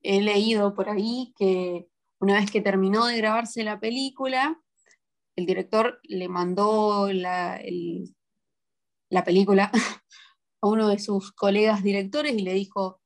he 0.00 0.20
leído 0.20 0.76
por 0.76 0.90
ahí 0.90 1.34
que 1.36 1.88
una 2.20 2.34
vez 2.34 2.52
que 2.52 2.60
terminó 2.60 3.06
de 3.06 3.16
grabarse 3.16 3.64
la 3.64 3.80
película, 3.80 4.62
el 5.36 5.46
director 5.46 6.00
le 6.04 6.28
mandó 6.28 7.12
la, 7.12 7.60
la 9.10 9.24
película 9.24 9.70
a 10.62 10.68
uno 10.68 10.88
de 10.88 10.98
sus 10.98 11.32
colegas 11.32 11.82
directores 11.82 12.32
y 12.32 12.42
le 12.42 12.54
dijo, 12.54 13.00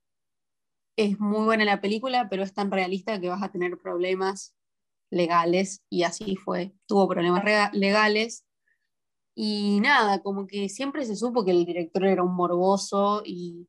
es 0.97 1.19
muy 1.19 1.45
buena 1.45 1.65
la 1.65 1.81
película, 1.81 2.29
pero 2.29 2.43
es 2.43 2.55
tan 2.55 2.71
realista 2.71 3.21
que 3.21 3.29
vas 3.29 3.43
a 3.43 3.51
tener 3.51 3.77
problemas 3.79 4.55
legales 5.11 5.83
y 5.91 6.05
así 6.05 6.37
fue. 6.37 6.73
Tuvo 6.87 7.09
problemas 7.09 7.45
legales 7.73 8.47
y 9.35 9.81
nada, 9.81 10.23
como 10.23 10.47
que 10.47 10.69
siempre 10.69 11.05
se 11.05 11.17
supo 11.17 11.45
que 11.45 11.51
el 11.51 11.65
director 11.65 12.05
era 12.05 12.23
un 12.23 12.35
morboso 12.35 13.23
y 13.25 13.69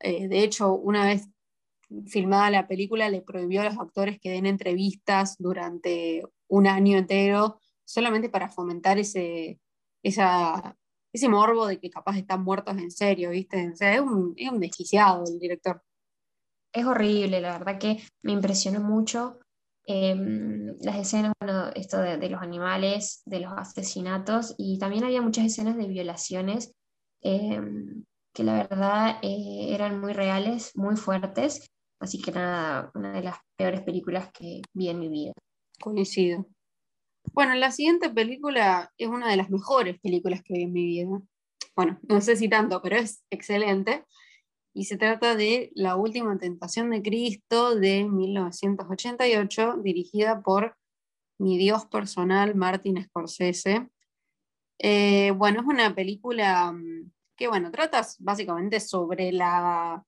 eh, 0.00 0.28
de 0.28 0.44
hecho 0.44 0.74
una 0.74 1.06
vez 1.06 1.28
filmada 2.06 2.50
la 2.50 2.68
película 2.68 3.08
le 3.08 3.22
prohibió 3.22 3.62
a 3.62 3.64
los 3.64 3.78
actores 3.78 4.18
que 4.20 4.30
den 4.30 4.46
entrevistas 4.46 5.36
durante 5.38 6.22
un 6.48 6.66
año 6.66 6.98
entero 6.98 7.60
solamente 7.86 8.28
para 8.28 8.48
fomentar 8.48 8.98
ese, 8.98 9.60
esa, 10.02 10.76
ese 11.12 11.28
morbo 11.28 11.66
de 11.66 11.78
que 11.80 11.90
capaz 11.90 12.18
están 12.18 12.44
muertos 12.44 12.76
en 12.78 12.90
serio, 12.90 13.30
¿viste? 13.30 13.70
O 13.72 13.76
sea, 13.76 13.94
es 13.94 14.00
un, 14.00 14.34
es 14.36 14.50
un 14.50 14.60
desquiciado 14.60 15.24
el 15.26 15.38
director. 15.38 15.82
Es 16.72 16.84
horrible, 16.84 17.40
la 17.40 17.58
verdad 17.58 17.78
que 17.78 18.02
me 18.22 18.32
impresionó 18.32 18.80
mucho 18.80 19.38
Em, 19.88 20.76
las 20.80 20.96
escenas, 20.96 21.32
bueno, 21.40 21.68
esto 21.76 21.98
de, 21.98 22.28
los 22.28 22.42
animales, 22.42 23.22
de 23.24 23.38
los 23.38 23.52
asesinatos, 23.52 24.54
y 24.58 24.78
también 24.80 25.04
había 25.04 25.22
muchas 25.22 25.46
escenas 25.46 25.76
de 25.76 25.86
violaciones 25.86 26.72
em, 27.20 28.04
que 28.34 28.42
la 28.42 28.54
verdad 28.54 29.18
eh, 29.22 29.68
eran 29.72 30.00
muy 30.00 30.12
reales, 30.12 30.72
muy 30.74 30.96
fuertes, 30.96 31.68
así 32.00 32.20
que 32.20 32.32
nada, 32.32 32.90
una 32.94 33.12
de 33.12 33.22
las 33.22 33.38
peores 33.56 33.82
películas 33.82 34.28
que 34.32 34.62
vi 34.74 34.88
en 34.88 34.98
mi 34.98 35.08
vida. 35.08 35.32
Coincido. 35.80 36.46
Bueno, 37.32 37.54
la 37.54 37.70
siguiente 37.70 38.10
película 38.10 38.92
es 38.98 39.08
una 39.08 39.28
de 39.30 39.36
las 39.36 39.50
mejores 39.50 39.98
películas 40.00 40.42
que 40.42 40.54
vi 40.54 40.62
en 40.62 40.72
mi 40.72 40.84
vida. 40.84 41.20
Bueno, 41.74 41.98
no 42.08 42.20
sé 42.20 42.36
si 42.36 42.48
tanto, 42.48 42.80
pero 42.82 42.96
es 42.96 43.22
excelente 43.30 44.04
y 44.76 44.84
se 44.84 44.98
trata 44.98 45.36
de 45.36 45.72
La 45.74 45.96
Última 45.96 46.36
Tentación 46.36 46.90
de 46.90 47.00
Cristo 47.00 47.74
de 47.76 48.04
1988, 48.04 49.78
dirigida 49.82 50.42
por 50.42 50.76
mi 51.38 51.56
dios 51.56 51.86
personal, 51.86 52.54
Martin 52.54 53.02
Scorsese. 53.02 53.88
Eh, 54.78 55.30
bueno, 55.30 55.62
es 55.62 55.66
una 55.66 55.94
película 55.94 56.72
mm, 56.72 57.10
que, 57.38 57.48
bueno, 57.48 57.70
trata 57.70 58.06
básicamente 58.18 58.78
sobre 58.80 59.32
la, 59.32 60.04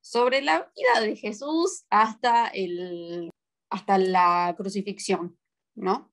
sobre 0.00 0.40
la 0.40 0.72
vida 0.74 1.06
de 1.06 1.14
Jesús 1.14 1.84
hasta, 1.90 2.48
el, 2.48 3.30
hasta 3.70 3.98
la 3.98 4.54
crucifixión, 4.56 5.36
¿no? 5.76 6.10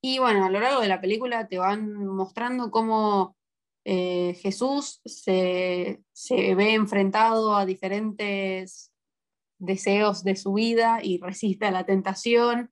Y 0.00 0.18
bueno, 0.18 0.44
a 0.44 0.50
lo 0.50 0.60
largo 0.60 0.80
de 0.80 0.88
la 0.88 1.00
película 1.00 1.46
te 1.46 1.58
van 1.58 1.94
mostrando 2.06 2.70
cómo 2.70 3.36
eh, 3.84 4.34
Jesús 4.40 5.00
se, 5.04 6.00
ve 6.28 6.74
enfrentado 6.74 7.56
a 7.56 7.66
diferentes 7.66 8.92
deseos 9.58 10.24
de 10.24 10.36
su 10.36 10.54
vida 10.54 11.00
y 11.02 11.18
resiste 11.18 11.66
a 11.66 11.70
la 11.70 11.86
tentación. 11.86 12.70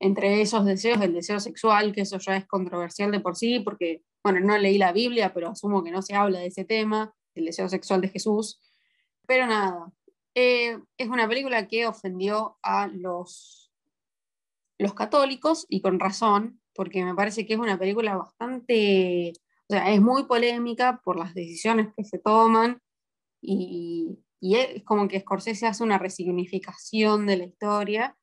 Entre 0.00 0.40
esos 0.40 0.64
deseos, 0.64 1.00
el 1.00 1.14
deseo 1.14 1.40
sexual, 1.40 1.92
que 1.92 2.02
eso 2.02 2.18
ya 2.18 2.36
es 2.36 2.46
controversial 2.46 3.10
de 3.10 3.18
por 3.18 3.34
sí, 3.34 3.58
porque, 3.58 4.02
bueno, 4.22 4.38
no 4.40 4.56
leí 4.56 4.78
la 4.78 4.92
Biblia, 4.92 5.34
pero 5.34 5.50
asumo 5.50 5.82
que 5.82 5.90
no 5.90 6.02
se 6.02 6.14
habla 6.14 6.38
de 6.38 6.46
ese 6.46 6.64
tema, 6.64 7.12
el 7.34 7.46
deseo 7.46 7.68
sexual 7.68 8.00
de 8.00 8.08
Jesús. 8.08 8.60
Pero 9.26 9.46
nada, 9.46 9.92
eh, 10.36 10.78
es 10.96 11.08
una 11.08 11.28
película 11.28 11.66
que 11.66 11.86
ofendió 11.86 12.58
a 12.62 12.86
los, 12.86 13.67
los 14.78 14.94
católicos 14.94 15.66
y 15.68 15.80
con 15.80 15.98
razón, 15.98 16.60
porque 16.74 17.04
me 17.04 17.14
parece 17.14 17.46
que 17.46 17.54
es 17.54 17.60
una 17.60 17.78
película 17.78 18.16
bastante 18.16 19.32
o 19.70 19.74
sea, 19.74 19.92
es 19.92 20.00
muy 20.00 20.24
polémica 20.24 21.00
por 21.04 21.18
las 21.18 21.34
decisiones 21.34 21.88
que 21.94 22.02
se 22.02 22.18
toman 22.18 22.80
y, 23.42 24.18
es 24.40 24.82
como 24.84 25.08
que 25.08 25.20
Scorsese 25.20 25.66
hace 25.66 25.82
una 25.82 25.98
resignificación 25.98 27.26
de 27.26 27.36
la 27.36 27.44
historia, 27.44 28.16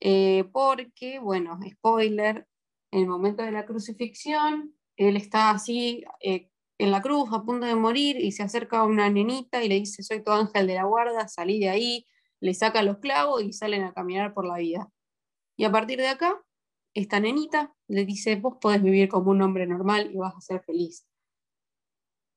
eh, 0.00 0.44
porque, 0.52 1.18
bueno, 1.18 1.58
spoiler, 1.68 2.46
en 2.92 3.00
el 3.00 3.08
momento 3.08 3.42
de 3.42 3.52
la 3.52 3.66
crucifixión, 3.66 4.74
él 4.96 5.16
está 5.16 5.50
así 5.50 6.04
eh, 6.20 6.50
en 6.78 6.90
la 6.90 7.02
cruz 7.02 7.30
a 7.32 7.42
punto 7.42 7.66
de 7.66 7.74
morir 7.74 8.16
y 8.20 8.32
se 8.32 8.42
acerca 8.42 8.80
a 8.80 8.84
una 8.84 9.10
nenita 9.10 9.64
y 9.64 9.68
le 9.68 9.76
dice, 9.76 10.02
soy 10.02 10.22
tu 10.22 10.30
ángel 10.30 10.66
de 10.66 10.74
la 10.74 10.84
guarda, 10.84 11.26
salí 11.26 11.58
de 11.58 11.70
ahí, 11.70 12.06
le 12.40 12.54
saca 12.54 12.82
los 12.82 12.98
clavos 12.98 13.42
y 13.42 13.52
salen 13.52 13.82
a 13.84 13.94
caminar 13.94 14.34
por 14.34 14.46
la 14.46 14.58
vida. 14.58 14.90
Y 15.56 15.64
a 15.64 15.72
partir 15.72 15.98
de 15.98 16.08
acá, 16.08 16.42
esta 16.94 17.20
nenita 17.20 17.74
le 17.88 18.04
dice, 18.04 18.36
vos 18.36 18.56
podés 18.60 18.82
vivir 18.82 19.08
como 19.08 19.30
un 19.30 19.42
hombre 19.42 19.66
normal 19.66 20.10
y 20.12 20.16
vas 20.16 20.34
a 20.34 20.40
ser 20.40 20.62
feliz. 20.62 21.06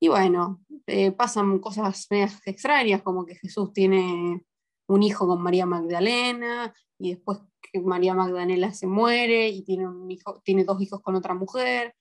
Y 0.01 0.07
bueno, 0.07 0.63
eh, 0.87 1.11
pasan 1.11 1.59
cosas 1.59 2.07
extrañas, 2.45 3.01
como 3.01 3.25
que 3.25 3.35
Jesús 3.35 3.73
tiene 3.73 4.45
un 4.87 5.03
hijo 5.03 5.27
con 5.27 5.41
María 5.41 5.65
Magdalena, 5.65 6.73
y 6.97 7.11
después 7.11 7.39
que 7.61 7.81
María 7.81 8.13
Magdalena 8.13 8.73
se 8.73 8.87
muere 8.87 9.49
y 9.49 9.63
tiene, 9.63 9.87
un 9.87 10.09
hijo, 10.09 10.41
tiene 10.41 10.63
dos 10.63 10.81
hijos 10.81 11.01
con 11.01 11.15
otra 11.15 11.33
mujer. 11.33 11.95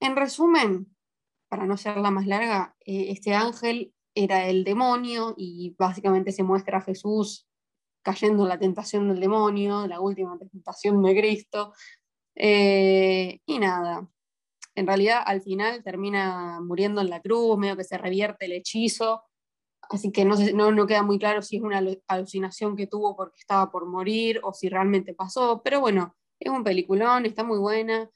En 0.00 0.16
resumen, 0.16 0.96
para 1.48 1.66
no 1.66 1.76
ser 1.76 1.96
la 1.98 2.10
más 2.10 2.26
larga, 2.26 2.76
eh, 2.80 3.10
este 3.10 3.34
ángel 3.34 3.92
era 4.14 4.48
el 4.48 4.64
demonio 4.64 5.34
y 5.36 5.74
básicamente 5.78 6.32
se 6.32 6.42
muestra 6.42 6.78
a 6.78 6.82
Jesús 6.82 7.49
cayendo 8.02 8.44
en 8.44 8.48
la 8.48 8.58
tentación 8.58 9.08
del 9.08 9.20
demonio, 9.20 9.86
la 9.86 10.00
última 10.00 10.38
tentación 10.38 11.02
de 11.02 11.16
Cristo. 11.16 11.72
Eh, 12.34 13.40
y 13.46 13.58
nada, 13.58 14.08
en 14.74 14.86
realidad 14.86 15.22
al 15.26 15.42
final 15.42 15.82
termina 15.82 16.60
muriendo 16.60 17.00
en 17.00 17.10
la 17.10 17.20
cruz, 17.20 17.58
medio 17.58 17.76
que 17.76 17.84
se 17.84 17.98
revierte 17.98 18.46
el 18.46 18.52
hechizo, 18.52 19.22
así 19.90 20.12
que 20.12 20.24
no, 20.24 20.36
no, 20.72 20.86
queda 20.86 21.02
muy 21.02 21.18
claro 21.18 21.42
si 21.42 21.56
es 21.56 21.62
una 21.62 21.82
alucinación 22.06 22.76
que 22.76 22.86
tuvo 22.86 23.16
porque 23.16 23.40
estaba 23.40 23.70
por 23.70 23.86
morir 23.86 24.40
o 24.42 24.52
si 24.52 24.68
realmente 24.68 25.14
pasó, 25.14 25.60
pero 25.62 25.80
bueno, 25.80 26.16
es 26.38 26.50
un 26.50 26.64
peliculón, 26.64 27.26
está 27.26 27.44
muy 27.44 27.58
buena, 27.58 28.08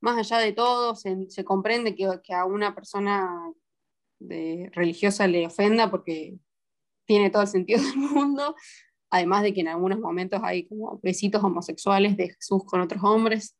más 0.00 0.18
allá 0.18 0.38
de 0.38 0.52
todo, 0.52 0.94
se, 0.94 1.44
comprende 1.44 1.94
que, 1.94 2.34
a 2.34 2.44
una 2.44 2.74
persona 2.74 3.52
religiosa 4.18 5.26
le 5.26 5.46
ofenda 5.46 5.90
porque 5.90 6.38
tiene 7.06 7.30
todo 7.30 7.42
el 7.42 7.48
sentido 7.48 7.82
del 7.82 7.96
mundo, 7.96 8.54
además 9.10 9.42
de 9.42 9.52
que 9.52 9.60
en 9.60 9.68
algunos 9.68 9.98
momentos 9.98 10.40
hay 10.42 10.66
como 10.66 11.00
besitos 11.02 11.42
homosexuales 11.42 12.16
de 12.16 12.30
Jesús 12.30 12.64
con 12.64 12.80
otros 12.80 13.02
hombres, 13.02 13.56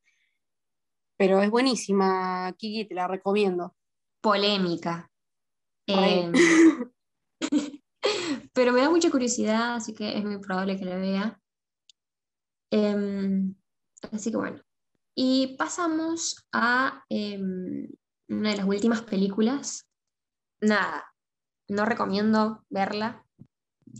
pero 1.17 1.41
es 1.41 1.51
buenísima, 1.51 2.51
Kiki, 2.57 2.85
te 2.85 2.95
la 2.95 3.07
recomiendo. 3.07 3.75
Polémica. 4.21 5.11
Em, 5.85 6.31
pero 8.53 8.71
me 8.71 8.81
da 8.81 8.89
mucha 8.89 9.11
curiosidad, 9.11 9.75
así 9.75 9.93
que 9.93 10.17
es 10.17 10.23
muy 10.23 10.39
probable 10.39 10.77
que 10.77 10.85
la 10.85 10.97
vea. 10.97 11.39
Em, 12.71 13.53
así 14.11 14.31
que 14.31 14.37
bueno. 14.37 14.61
Y 15.15 15.55
pasamos 15.57 16.47
a 16.53 17.03
em, 17.09 17.87
una 18.29 18.49
de 18.51 18.57
las 18.57 18.65
últimas 18.65 19.01
películas. 19.01 19.87
Nada, 20.61 21.13
no 21.67 21.85
recomiendo 21.85 22.65
verla 22.69 23.25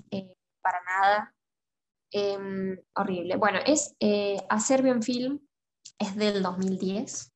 eh, 0.09 0.33
para 0.61 0.79
nada. 0.83 1.35
Horrible. 2.95 3.35
Bueno, 3.37 3.59
es 3.65 3.95
eh, 3.99 4.37
A 4.49 4.59
Serbian 4.59 5.01
Film 5.01 5.39
es 5.99 6.15
del 6.15 6.41
2010. 6.41 7.31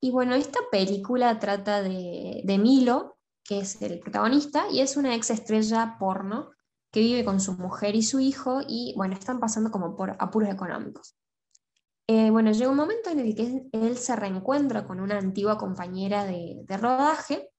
Y 0.00 0.10
bueno, 0.10 0.34
esta 0.34 0.58
película 0.70 1.38
trata 1.38 1.82
de, 1.82 2.58
Milo, 2.60 3.18
que 3.44 3.60
es 3.60 3.80
el 3.82 4.00
protagonista, 4.00 4.66
y 4.70 4.80
es 4.80 4.96
una 4.96 5.14
ex 5.14 5.30
estrella 5.30 5.96
porno 5.98 6.50
que 6.90 7.00
vive 7.00 7.24
con 7.24 7.40
su 7.40 7.54
mujer 7.54 7.94
y 7.94 8.02
su 8.02 8.20
hijo 8.20 8.60
y 8.66 8.94
bueno, 8.96 9.14
están 9.14 9.40
pasando 9.40 9.70
como 9.70 9.96
por 9.96 10.16
apuros 10.18 10.50
económicos. 10.50 11.16
Eh, 12.08 12.30
bueno, 12.30 12.50
llega 12.52 12.70
un 12.70 12.76
momento 12.76 13.10
en 13.10 13.20
el 13.20 13.34
que 13.34 13.68
él 13.72 13.96
se 13.96 14.16
reencuentra 14.16 14.86
con 14.86 15.00
una 15.00 15.18
antigua 15.18 15.56
compañera 15.56 16.24
de, 16.24 16.64
rodaje 16.68 17.50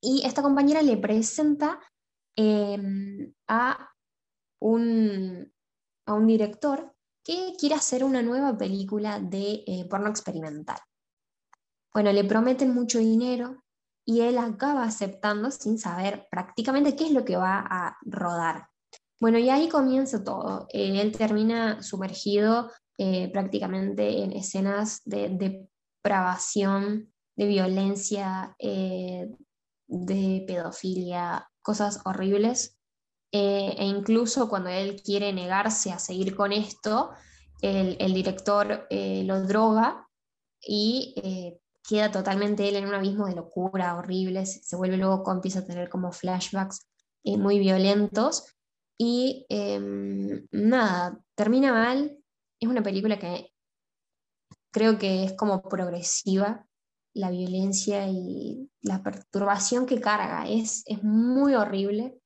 y 0.00 0.22
esta 0.24 0.42
compañera 0.42 0.82
le 0.82 0.98
presenta 0.98 1.80
em, 2.36 3.32
a, 3.48 3.90
un, 4.60 5.52
a 6.06 6.14
un 6.14 6.26
director 6.26 6.92
que 7.24 7.54
quiere 7.58 7.74
hacer 7.74 8.04
una 8.04 8.22
nueva 8.22 8.56
película 8.56 9.20
de 9.20 9.62
eh, 9.66 9.86
porno 9.88 10.08
experimental. 10.08 10.78
Bueno, 11.92 12.12
le 12.12 12.24
prometen 12.24 12.74
mucho 12.74 12.98
dinero 12.98 13.62
y 14.04 14.20
él 14.20 14.38
acaba 14.38 14.84
aceptando 14.84 15.50
sin 15.50 15.78
saber 15.78 16.26
prácticamente 16.30 16.96
qué 16.96 17.06
es 17.06 17.12
lo 17.12 17.24
que 17.24 17.36
va 17.36 17.64
a 17.68 17.96
rodar. 18.02 18.68
Bueno, 19.20 19.38
y 19.38 19.50
ahí 19.50 19.68
comienza 19.68 20.24
todo. 20.24 20.66
Eh, 20.72 21.00
él 21.00 21.12
termina 21.12 21.82
sumergido 21.82 22.70
eh, 22.96 23.30
prácticamente 23.32 24.22
en 24.22 24.32
escenas 24.32 25.02
de, 25.04 25.28
depravación, 26.02 27.12
de 27.36 27.46
violencia, 27.46 28.56
de 28.58 30.44
pedofilia, 30.46 31.50
cosas 31.62 32.00
horribles. 32.04 32.79
Eh, 33.32 33.74
e 33.78 33.84
incluso 33.84 34.48
cuando 34.48 34.70
él 34.70 35.00
quiere 35.02 35.32
negarse 35.32 35.92
a 35.92 35.98
seguir 35.98 36.34
con 36.34 36.52
esto, 36.52 37.10
el, 37.62 38.14
director 38.14 38.86
eh, 38.90 39.22
lo 39.24 39.42
droga 39.42 40.08
y 40.60 41.14
eh, 41.22 41.60
queda 41.86 42.10
totalmente 42.10 42.68
él 42.68 42.76
en 42.76 42.86
un 42.86 42.94
abismo 42.94 43.26
de 43.26 43.36
locura 43.36 43.96
horrible, 43.96 44.46
se, 44.46 44.76
vuelve 44.76 44.96
luego, 44.96 45.30
empieza 45.30 45.60
a 45.60 45.66
tener 45.66 45.88
como 45.88 46.10
flashbacks 46.10 46.86
muy 47.24 47.58
violentos 47.58 48.46
y 48.98 49.46
em, 49.48 50.46
nada, 50.50 51.18
termina 51.34 51.72
mal, 51.72 52.18
es 52.60 52.68
una 52.68 52.82
película 52.82 53.18
que 53.18 53.50
creo 54.70 54.98
que 54.98 55.24
es 55.24 55.32
como 55.34 55.62
progresiva, 55.62 56.66
la 57.14 57.30
violencia 57.30 58.06
y 58.08 58.70
la 58.82 59.02
perturbación 59.02 59.86
que 59.86 60.00
carga, 60.00 60.48
es, 60.48 60.82
es 60.86 61.02
muy 61.02 61.54
horrible. 61.54 62.19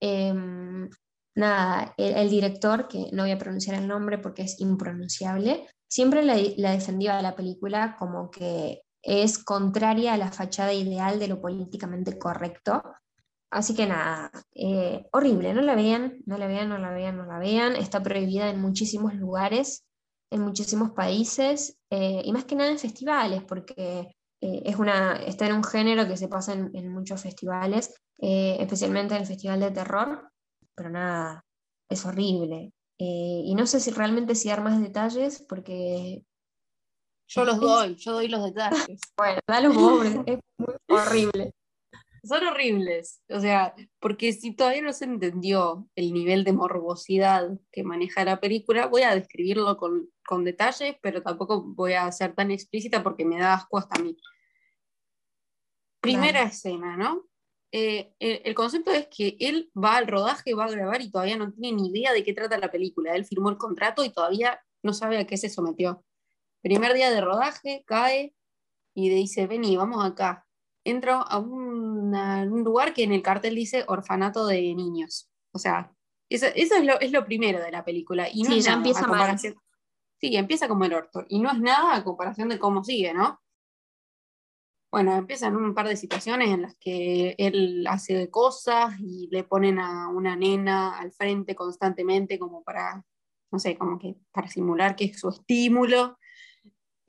Em, 0.00 0.88
nada, 1.34 1.94
el, 1.96 2.30
director, 2.30 2.88
que 2.88 3.10
no 3.12 3.22
voy 3.22 3.32
a 3.32 3.38
pronunciar 3.38 3.76
el 3.76 3.88
nombre 3.88 4.18
porque 4.18 4.42
es 4.42 4.60
impronunciable, 4.60 5.66
siempre 5.88 6.22
la, 6.22 6.36
la 6.56 6.72
defendió 6.72 7.12
a 7.12 7.22
la 7.22 7.36
película 7.36 7.96
como 7.98 8.30
que 8.30 8.82
es 9.02 9.42
contraria 9.42 10.14
a 10.14 10.18
la 10.18 10.32
fachada 10.32 10.72
ideal 10.72 11.18
de 11.18 11.28
lo 11.28 11.40
políticamente 11.40 12.18
correcto. 12.18 12.82
Así 13.50 13.74
que 13.74 13.86
nada, 13.86 14.32
eh, 14.54 15.06
horrible, 15.12 15.54
no 15.54 15.62
la 15.62 15.76
vean, 15.76 16.18
no 16.26 16.38
la 16.38 16.48
vean, 16.48 16.68
no 16.68 16.78
la 16.78 16.90
vean, 16.90 17.16
no 17.16 17.24
la 17.24 17.38
vean. 17.38 17.76
Está 17.76 18.02
prohibida 18.02 18.50
en 18.50 18.60
muchísimos 18.60 19.14
lugares, 19.14 19.84
en 20.30 20.40
muchísimos 20.40 20.90
países, 20.90 21.78
eh, 21.90 22.22
y 22.24 22.32
más 22.32 22.44
que 22.46 22.56
nada 22.56 22.70
en 22.70 22.80
festivales, 22.80 23.44
porque 23.44 24.16
eh, 24.44 24.62
es 24.66 24.76
una, 24.76 25.16
está 25.24 25.46
en 25.46 25.54
un 25.54 25.64
género 25.64 26.06
que 26.06 26.18
se 26.18 26.28
pasa 26.28 26.52
en, 26.52 26.92
muchos 26.92 27.22
festivales, 27.22 27.94
eh, 28.18 28.58
especialmente 28.60 29.14
en 29.14 29.22
el 29.22 29.26
Festival 29.26 29.58
de 29.58 29.70
Terror, 29.70 30.30
pero 30.74 30.90
nada, 30.90 31.46
es 31.88 32.04
horrible. 32.04 32.74
Eh, 32.98 33.40
y 33.42 33.54
no 33.54 33.66
sé 33.66 33.80
si 33.80 33.90
realmente 33.90 34.34
si 34.34 34.50
dar 34.50 34.62
más 34.62 34.78
detalles, 34.82 35.42
porque... 35.48 36.26
Yo 37.26 37.46
los 37.46 37.58
doy, 37.58 37.94
yo 37.94 38.12
doy 38.12 38.28
los 38.28 38.44
detalles. 38.44 39.00
bueno, 39.16 39.40
da 39.46 39.62
los 39.62 39.74
vos, 39.74 40.06
es 40.26 40.38
muy 40.58 40.74
horrible. 40.88 41.54
Son 42.22 42.46
horribles, 42.46 43.22
o 43.30 43.40
sea, 43.40 43.74
porque 43.98 44.34
si 44.34 44.54
todavía 44.54 44.82
no 44.82 44.92
se 44.92 45.06
entendió 45.06 45.88
el 45.94 46.12
nivel 46.12 46.44
de 46.44 46.52
morbosidad 46.52 47.48
que 47.72 47.82
maneja 47.82 48.26
la 48.26 48.40
película, 48.40 48.88
voy 48.88 49.02
a 49.02 49.14
describirlo 49.14 49.78
con, 49.78 50.10
con 50.26 50.44
detalles, 50.44 50.96
pero 51.00 51.22
tampoco 51.22 51.62
voy 51.62 51.94
a 51.94 52.12
ser 52.12 52.34
tan 52.34 52.50
explícita 52.50 53.02
porque 53.02 53.24
me 53.24 53.38
da 53.38 53.54
asco 53.54 53.78
hasta 53.78 53.98
a 53.98 54.02
mí. 54.02 54.16
Primera 56.04 56.42
escena, 56.42 56.96
¿no? 56.96 57.26
Eh, 57.76 58.14
el, 58.20 58.54
concepto 58.54 58.92
es 58.92 59.08
que 59.08 59.36
él 59.40 59.68
va 59.76 59.96
al 59.96 60.06
rodaje, 60.06 60.54
va 60.54 60.66
a 60.66 60.70
grabar 60.70 61.02
y 61.02 61.10
todavía 61.10 61.36
no 61.36 61.52
tiene 61.52 61.82
ni 61.82 61.88
idea 61.88 62.12
de 62.12 62.22
qué 62.22 62.32
trata 62.32 62.56
la 62.56 62.70
película. 62.70 63.16
Él 63.16 63.24
firmó 63.24 63.50
el 63.50 63.56
contrato 63.56 64.04
y 64.04 64.10
todavía 64.10 64.60
no 64.84 64.92
sabe 64.92 65.18
a 65.18 65.26
qué 65.26 65.36
se 65.36 65.48
sometió. 65.48 66.04
Primer 66.62 66.94
día 66.94 67.10
de 67.10 67.20
rodaje, 67.20 67.82
cae 67.84 68.32
y 68.94 69.08
dice, 69.08 69.48
vení, 69.48 69.76
vamos 69.76 70.04
acá. 70.04 70.46
Entra 70.84 71.16
a 71.20 71.38
un, 71.38 72.12
lugar 72.62 72.94
que 72.94 73.02
en 73.02 73.12
el 73.12 73.22
cartel 73.22 73.56
dice 73.56 73.84
orfanato 73.88 74.46
de 74.46 74.60
niños. 74.74 75.28
O 75.52 75.58
sea, 75.58 75.92
eso, 76.28 76.46
es, 76.54 76.70
lo, 77.10 77.24
primero 77.24 77.58
de 77.60 77.72
la 77.72 77.84
película. 77.84 78.28
Y 78.32 78.44
no 78.44 78.50
sí, 78.50 78.60
ya 78.60 78.74
empieza 78.74 79.06
mal. 79.08 79.36
Sí, 79.36 80.36
empieza 80.36 80.68
como 80.68 80.84
el 80.84 80.94
orto. 80.94 81.24
Y 81.28 81.40
no 81.40 81.50
es 81.50 81.58
nada 81.58 81.96
a 81.96 82.04
comparación 82.04 82.48
de 82.50 82.58
cómo 82.60 82.84
sigue, 82.84 83.12
¿no? 83.12 83.40
Bueno, 84.94 85.16
empiezan 85.16 85.56
un 85.56 85.74
par 85.74 85.88
de 85.88 85.96
situaciones 85.96 86.50
en 86.50 86.62
las 86.62 86.76
que 86.76 87.34
él 87.36 87.84
hace 87.88 88.30
cosas 88.30 88.94
y 89.00 89.28
le 89.32 89.42
ponen 89.42 89.80
a 89.80 90.06
una 90.06 90.36
nena 90.36 90.96
al 90.96 91.10
frente 91.10 91.56
constantemente 91.56 92.38
como 92.38 92.62
para, 92.62 93.04
no 93.50 93.58
sé, 93.58 93.76
como 93.76 93.98
que 93.98 94.14
para 94.30 94.46
simular 94.46 94.94
que 94.94 95.06
es 95.06 95.18
su 95.18 95.30
estímulo. 95.30 96.16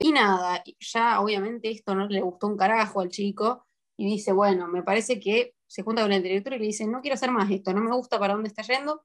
Y 0.00 0.10
nada, 0.10 0.64
ya 0.80 1.20
obviamente 1.20 1.70
esto 1.70 1.94
no 1.94 2.08
le 2.08 2.20
gustó 2.22 2.48
un 2.48 2.56
carajo 2.56 3.02
al 3.02 3.10
chico 3.10 3.68
y 3.96 4.06
dice, 4.06 4.32
bueno, 4.32 4.66
me 4.66 4.82
parece 4.82 5.20
que 5.20 5.54
se 5.68 5.84
junta 5.84 6.02
con 6.02 6.10
el 6.10 6.24
director 6.24 6.54
y 6.54 6.58
le 6.58 6.66
dice, 6.66 6.88
no 6.88 7.00
quiero 7.00 7.14
hacer 7.14 7.30
más 7.30 7.48
esto, 7.52 7.72
no 7.72 7.82
me 7.82 7.94
gusta 7.94 8.18
para 8.18 8.34
dónde 8.34 8.48
está 8.48 8.62
yendo. 8.62 9.04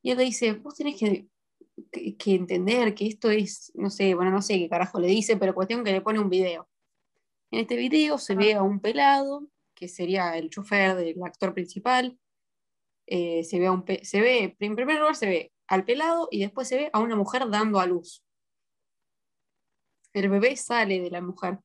Y 0.00 0.12
él 0.12 0.16
le 0.16 0.24
dice, 0.24 0.54
vos 0.54 0.74
tenés 0.74 0.98
que, 0.98 1.28
que, 1.92 2.34
entender 2.34 2.94
que 2.94 3.08
esto 3.08 3.30
es, 3.30 3.72
no 3.74 3.90
sé, 3.90 4.14
bueno, 4.14 4.30
no 4.30 4.40
sé 4.40 4.58
qué 4.58 4.70
carajo 4.70 5.00
le 5.00 5.08
dice, 5.08 5.36
pero 5.36 5.54
cuestión 5.54 5.84
que 5.84 5.92
le 5.92 6.00
pone 6.00 6.18
un 6.18 6.30
video 6.30 6.66
en 7.56 7.62
este 7.62 7.76
video 7.76 8.18
se 8.18 8.34
ve 8.34 8.52
a 8.52 8.62
un 8.62 8.80
pelado, 8.80 9.48
que 9.74 9.88
sería 9.88 10.36
el 10.36 10.50
chofer 10.50 10.94
del 10.94 11.16
actor 11.24 11.54
principal. 11.54 12.18
Eh, 13.06 13.44
se, 13.44 13.58
ve 13.58 13.70
un 13.70 13.82
se 14.02 14.20
ve, 14.20 14.54
en 14.58 14.76
primer 14.76 14.98
lugar, 14.98 15.16
se 15.16 15.26
ve 15.26 15.52
al 15.66 15.86
pelado 15.86 16.28
y 16.30 16.40
después 16.40 16.68
se 16.68 16.76
ve 16.76 16.90
a 16.92 17.00
una 17.00 17.16
mujer 17.16 17.48
dando 17.48 17.80
a 17.80 17.86
luz. 17.86 18.22
El 20.12 20.28
bebé 20.28 20.54
sale 20.56 21.00
de 21.00 21.10
la 21.10 21.22
mujer 21.22 21.58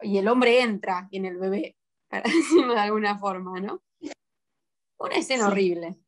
y 0.00 0.16
el 0.16 0.26
hombre 0.26 0.62
entra 0.62 1.06
en 1.10 1.26
el 1.26 1.36
bebé, 1.36 1.76
para 2.08 2.22
decirlo 2.30 2.72
de 2.72 2.80
alguna 2.80 3.18
forma, 3.18 3.60
¿no? 3.60 3.82
Una 4.98 5.16
escena 5.16 5.48
horrible. 5.48 5.98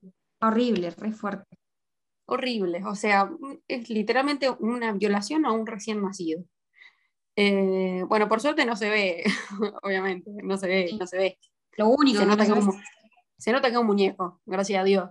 Horrible, 0.41 0.91
re 0.91 1.13
fuerte. 1.13 1.59
Horrible, 2.29 2.83
o 2.87 2.95
sea, 2.95 3.31
es 3.69 3.91
literalmente 3.91 4.49
una 4.49 4.93
violación 4.93 5.45
a 5.45 5.53
un 5.53 5.67
recién 5.67 6.01
nacido. 6.01 6.45
Eh, 7.37 8.03
bueno, 8.09 8.29
por 8.29 8.40
suerte 8.40 8.64
no 8.64 8.77
se 8.77 8.88
ve, 8.88 9.25
obviamente, 9.83 10.31
no 10.42 10.57
se 10.57 10.66
ve, 10.66 10.90
no 10.99 11.07
se 11.07 11.18
ve. 11.18 11.38
Lo 11.77 11.88
único 11.88 12.20
se 12.20 12.27
nota, 12.27 12.46
que 12.46 12.53
un, 12.53 12.83
se 13.37 13.53
nota 13.53 13.68
que 13.68 13.75
es 13.75 13.81
un 13.81 13.87
muñeco, 13.87 14.40
gracias 14.46 14.81
a 14.81 14.85
Dios. 14.85 15.11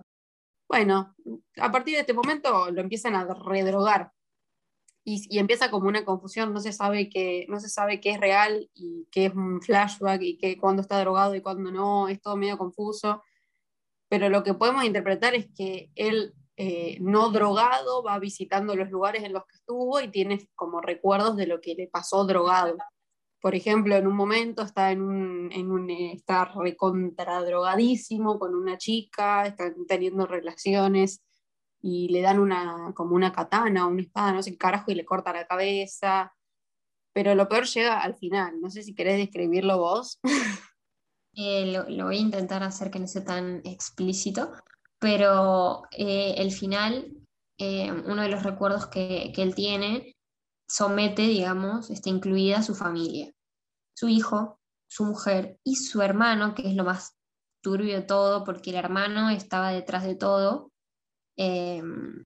Bueno, 0.68 1.14
a 1.58 1.70
partir 1.70 1.94
de 1.94 2.00
este 2.00 2.12
momento 2.12 2.70
lo 2.72 2.80
empiezan 2.80 3.14
a 3.14 3.24
redrogar. 3.32 4.10
y, 5.04 5.38
empieza 5.38 5.70
como 5.70 5.86
una 5.86 6.04
confusión, 6.04 6.52
no 6.52 6.58
se, 6.58 6.72
sabe 6.72 7.08
qué, 7.08 7.46
no 7.48 7.60
se 7.60 7.68
sabe 7.68 8.00
qué 8.00 8.10
es 8.10 8.20
real 8.20 8.68
y 8.74 9.06
qué 9.12 9.26
es 9.26 9.34
un 9.34 9.62
flashback 9.62 10.20
y 10.22 10.36
qué, 10.36 10.58
cuándo 10.58 10.82
está 10.82 10.98
drogado 10.98 11.36
y 11.36 11.40
cuándo 11.40 11.70
no, 11.70 12.08
es 12.08 12.20
todo 12.20 12.36
medio 12.36 12.58
confuso, 12.58 13.22
pero 14.08 14.28
lo 14.28 14.42
que 14.42 14.54
podemos 14.54 14.84
interpretar 14.84 15.36
es 15.36 15.46
que 15.56 15.90
él 15.94 16.34
eh, 16.56 16.98
no 17.00 17.30
drogado 17.30 18.02
va 18.02 18.18
visitando 18.18 18.74
los 18.74 18.90
lugares 18.90 19.22
en 19.24 19.32
los 19.32 19.44
que 19.44 19.56
estuvo 19.56 20.00
y 20.00 20.08
tiene 20.08 20.48
como 20.54 20.80
recuerdos 20.80 21.36
de 21.36 21.46
lo 21.46 21.60
que 21.60 21.74
le 21.74 21.88
pasó 21.88 22.24
drogado. 22.24 22.76
Por 23.40 23.54
ejemplo, 23.54 23.94
en 23.96 24.06
un 24.06 24.16
momento 24.16 24.62
está 24.62 24.90
en 24.90 25.02
un, 25.02 25.52
en 25.52 25.70
un 25.70 25.90
está 25.90 26.46
recontradrogadísimo 26.46 28.38
con 28.38 28.54
una 28.54 28.78
chica, 28.78 29.46
están 29.46 29.74
teniendo 29.86 30.26
relaciones 30.26 31.22
y 31.80 32.08
le 32.08 32.22
dan 32.22 32.40
una, 32.40 32.92
como 32.94 33.14
una 33.14 33.32
katana 33.32 33.86
una 33.86 34.02
espada, 34.02 34.32
no 34.32 34.42
sé 34.42 34.56
carajo, 34.56 34.90
y 34.90 34.94
le 34.94 35.04
corta 35.04 35.32
la 35.32 35.46
cabeza. 35.46 36.32
Pero 37.12 37.34
lo 37.34 37.48
peor 37.48 37.66
llega 37.66 38.00
al 38.00 38.14
final. 38.16 38.60
No 38.60 38.70
sé 38.70 38.82
si 38.82 38.94
querés 38.94 39.18
describirlo 39.18 39.78
vos. 39.78 40.20
Eh, 41.38 41.66
lo, 41.66 42.06
voy 42.06 42.16
a 42.16 42.20
intentar 42.20 42.62
hacer 42.62 42.90
que 42.90 42.98
no 42.98 43.06
sea 43.06 43.22
tan 43.22 43.60
explícito, 43.64 44.52
pero 44.98 45.82
eh, 45.92 46.34
el 46.38 46.52
final, 46.52 47.12
eh, 47.58 47.92
uno 47.92 48.22
de 48.22 48.28
los 48.28 48.42
recuerdos 48.42 48.86
que, 48.86 49.32
que, 49.34 49.42
él 49.42 49.54
tiene, 49.54 50.14
somete, 50.68 51.22
digamos, 51.22 51.90
está 51.90 52.08
incluida 52.10 52.62
su 52.62 52.74
familia, 52.74 53.30
su 53.96 54.08
hijo, 54.08 54.58
su 54.90 55.04
mujer 55.04 55.58
y 55.64 55.76
su 55.76 56.02
hermano, 56.02 56.54
que 56.54 56.68
es 56.68 56.74
lo 56.74 56.84
más 56.84 57.12
turbio 57.62 57.94
de 57.94 58.02
todo, 58.02 58.44
porque 58.44 58.70
el 58.70 58.76
hermano 58.76 59.30
estaba 59.30 59.70
detrás 59.70 60.04
de 60.04 60.14
todo 60.14 60.70
Em, 61.36 62.24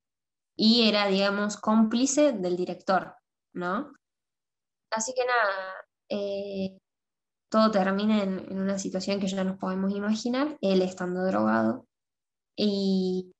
y 0.56 0.88
era, 0.88 1.06
digamos, 1.08 1.56
cómplice 1.56 2.32
del 2.32 2.56
director, 2.56 3.16
¿no? 3.54 3.92
Así 4.92 5.12
que 5.14 5.24
nada, 5.24 5.86
eh, 6.08 6.78
todo 7.50 7.70
termina 7.70 8.22
en, 8.22 8.58
una 8.58 8.78
situación 8.78 9.20
que 9.20 9.26
ya 9.26 9.42
nos 9.44 9.58
podemos 9.58 9.92
imaginar, 9.92 10.56
él 10.60 10.82
estando 10.82 11.24
drogado, 11.24 11.86
y 12.62 13.32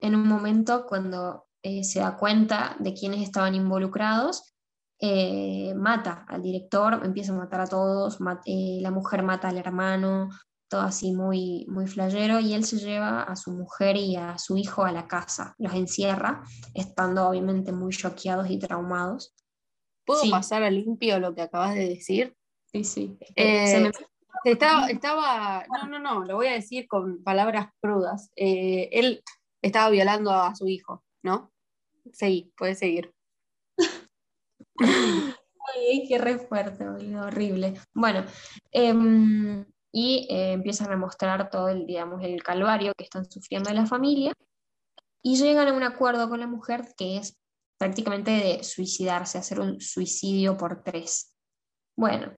en 0.00 0.14
un 0.14 0.28
momento 0.28 0.84
cuando 0.86 1.46
eh, 1.62 1.82
se 1.84 2.00
da 2.00 2.18
cuenta 2.18 2.76
de 2.78 2.92
quienes 2.92 3.22
estaban 3.22 3.54
involucrados, 3.54 4.54
eh, 5.00 5.72
mata 5.74 6.26
al 6.28 6.42
director, 6.42 7.00
empieza 7.02 7.32
a 7.32 7.36
matar 7.36 7.62
a 7.62 7.66
todos, 7.66 8.18
la 8.20 8.90
mujer 8.90 9.22
mata 9.22 9.48
al 9.48 9.56
hermano, 9.56 10.28
todo 10.68 10.82
así 10.82 11.12
muy, 11.12 11.64
muy 11.70 11.86
flayero, 11.86 12.40
y 12.40 12.52
él 12.52 12.64
se 12.64 12.76
lleva 12.76 13.22
a 13.22 13.36
su 13.36 13.52
mujer 13.52 13.96
y 13.96 14.16
a 14.16 14.36
su 14.36 14.58
hijo 14.58 14.84
a 14.84 14.92
la 14.92 15.08
casa, 15.08 15.54
los 15.56 15.72
encierra, 15.72 16.42
estando 16.74 17.26
obviamente 17.26 17.72
muy 17.72 17.94
choqueados 17.94 18.50
y 18.50 18.58
traumados. 18.58 19.34
¿Puedo 20.04 20.30
pasar 20.30 20.62
a 20.62 20.70
limpio 20.70 21.18
lo 21.20 21.34
que 21.34 21.40
acabas 21.40 21.74
de 21.74 21.88
decir? 21.88 22.36
Sí, 22.66 22.84
sí. 22.84 23.18
Eh, 23.34 23.90
estaba, 24.52 24.88
estaba, 24.88 25.64
no, 25.68 25.88
no, 25.88 25.98
no, 25.98 26.24
lo 26.24 26.36
voy 26.36 26.46
a 26.48 26.52
decir 26.52 26.86
con 26.88 27.22
palabras 27.22 27.68
crudas. 27.80 28.30
Eh, 28.36 28.88
él 28.92 29.22
estaba 29.62 29.90
violando 29.90 30.32
a 30.32 30.54
su 30.54 30.68
hijo, 30.68 31.04
¿no? 31.22 31.52
Sí, 32.12 32.52
puedes 32.56 32.78
seguir. 32.78 33.12
Ay, 35.76 36.06
qué 36.08 36.18
re 36.18 36.38
fuerte, 36.38 36.86
horrible. 36.88 37.74
Bueno, 37.94 38.24
eh, 38.72 39.64
y 39.92 40.26
eh, 40.30 40.52
empiezan 40.52 40.92
a 40.92 40.96
mostrar 40.96 41.50
todo 41.50 41.68
el, 41.68 41.86
digamos, 41.86 42.22
el 42.22 42.42
calvario 42.42 42.92
que 42.96 43.04
están 43.04 43.30
sufriendo 43.30 43.72
la 43.72 43.86
familia 43.86 44.32
y 45.22 45.36
llegan 45.36 45.68
a 45.68 45.72
un 45.72 45.82
acuerdo 45.82 46.28
con 46.28 46.40
la 46.40 46.46
mujer 46.46 46.94
que 46.96 47.18
es 47.18 47.36
prácticamente 47.78 48.30
de 48.30 48.64
suicidarse, 48.64 49.38
hacer 49.38 49.60
un 49.60 49.80
suicidio 49.80 50.56
por 50.56 50.82
tres. 50.82 51.34
Bueno, 51.96 52.34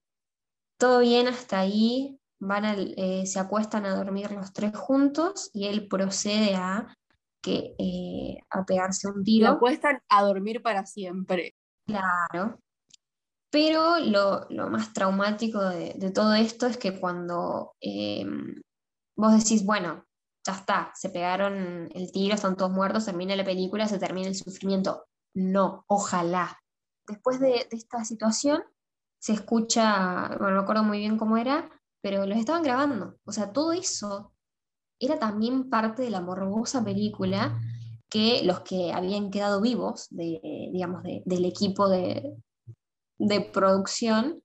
todo 0.80 0.98
bien 0.98 1.28
hasta 1.28 1.60
ahí, 1.60 2.18
van 2.40 2.64
eh, 2.66 3.24
se 3.26 3.38
acuestan 3.38 3.86
a 3.86 3.94
dormir 3.94 4.32
los 4.32 4.52
tres 4.52 4.76
juntos 4.76 5.50
y 5.52 5.68
él 5.68 5.86
procede 5.86 6.56
a, 6.56 6.92
que, 7.40 7.76
eh, 7.78 8.38
a 8.50 8.64
pegarse 8.64 9.06
un 9.06 9.22
tiro. 9.22 9.46
Se 9.46 9.52
acuestan 9.52 10.02
a 10.08 10.24
dormir 10.24 10.60
para 10.60 10.84
siempre. 10.84 11.54
Claro, 11.86 12.58
pero 13.50 13.98
lo, 13.98 14.46
más 14.70 14.92
traumático 14.92 15.60
de, 15.60 16.12
todo 16.14 16.34
esto 16.34 16.66
es 16.66 16.76
que 16.76 16.98
cuando 16.98 17.74
eh, 17.80 18.24
vos 19.16 19.36
decís, 19.36 19.64
bueno, 19.64 20.04
ya 20.46 20.52
está, 20.52 20.92
se 20.94 21.10
pegaron 21.10 21.90
el 21.92 22.12
tiro, 22.12 22.36
están 22.36 22.56
todos 22.56 22.70
muertos, 22.70 23.06
termina 23.06 23.34
la 23.34 23.44
película, 23.44 23.88
se 23.88 23.98
termina 23.98 24.28
el 24.28 24.36
sufrimiento. 24.36 25.04
No, 25.34 25.84
ojalá. 25.88 26.60
Después 27.08 27.40
de, 27.40 27.66
esta 27.72 28.04
situación, 28.04 28.62
se 29.20 29.34
escucha, 29.34 30.36
bueno, 30.38 30.56
no 30.56 30.60
acuerdo 30.62 30.82
muy 30.82 30.98
bien 30.98 31.16
cómo 31.16 31.36
era, 31.36 31.70
pero 32.02 32.26
los 32.26 32.38
estaban 32.38 32.62
grabando. 32.62 33.16
O 33.24 33.32
sea, 33.32 33.52
todo 33.52 33.72
eso 33.72 34.32
era 34.98 35.18
también 35.18 35.70
parte 35.70 36.02
de 36.02 36.10
la 36.10 36.20
morbosa 36.20 36.82
película 36.84 37.58
que 38.08 38.42
los 38.44 38.60
que 38.60 38.92
habían 38.92 39.30
quedado 39.30 39.60
vivos, 39.60 40.08
de, 40.10 40.40
digamos, 40.72 41.02
del 41.04 41.44
equipo 41.44 41.88
de, 41.88 42.34
de 43.18 43.40
producción, 43.40 44.42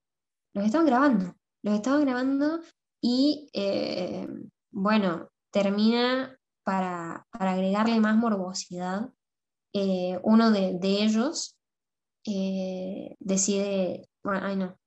los 0.54 0.66
estaban 0.66 0.86
grabando. 0.86 1.36
Los 1.64 1.76
estaban 1.76 2.02
grabando 2.02 2.60
y, 3.02 3.50
eh, 3.54 4.28
bueno, 4.72 5.30
termina 5.52 6.38
para, 6.64 7.26
agregarle 7.32 8.00
más 8.00 8.16
morbosidad. 8.16 9.10
Eh, 9.74 10.20
uno 10.24 10.52
de, 10.52 10.78
ellos 10.82 11.56
eh, 12.26 13.16
decide, 13.20 14.10
ay 14.32 14.56
no, 14.56 14.78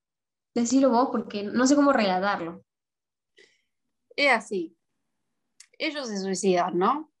decilo 0.53 0.89
vos 0.89 1.09
porque 1.11 1.43
no 1.43 1.65
sé 1.67 1.75
cómo 1.75 1.93
relatarlo. 1.93 2.63
Es 4.15 4.31
así. 4.31 4.75
Ellos 5.77 6.07
se 6.09 6.19
suicidan, 6.19 6.77
¿no? 6.77 7.11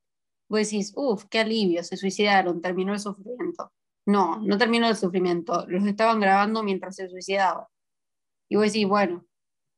Vos 0.49 0.61
decís, 0.61 0.91
uff, 0.95 1.25
qué 1.29 1.39
alivio, 1.39 1.83
se 1.83 1.95
suicidaron, 1.95 2.61
terminó 2.61 2.93
el 2.93 2.99
sufrimiento. 2.99 3.71
No, 4.05 4.39
no 4.41 4.57
terminó 4.57 4.89
el 4.89 4.95
sufrimiento. 4.95 5.65
Los 5.67 5.85
estaban 5.85 6.19
grabando 6.19 6.63
mientras 6.63 6.95
se 6.95 7.07
suicidaba. 7.07 7.69
Y 8.49 8.55
vos 8.57 8.65
decís, 8.65 8.87
bueno, 8.87 9.25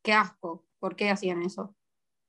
qué 0.03 0.13
asco, 0.13 0.65
¿por 0.79 0.95
qué 0.95 1.09
hacían 1.11 1.43
eso? 1.43 1.75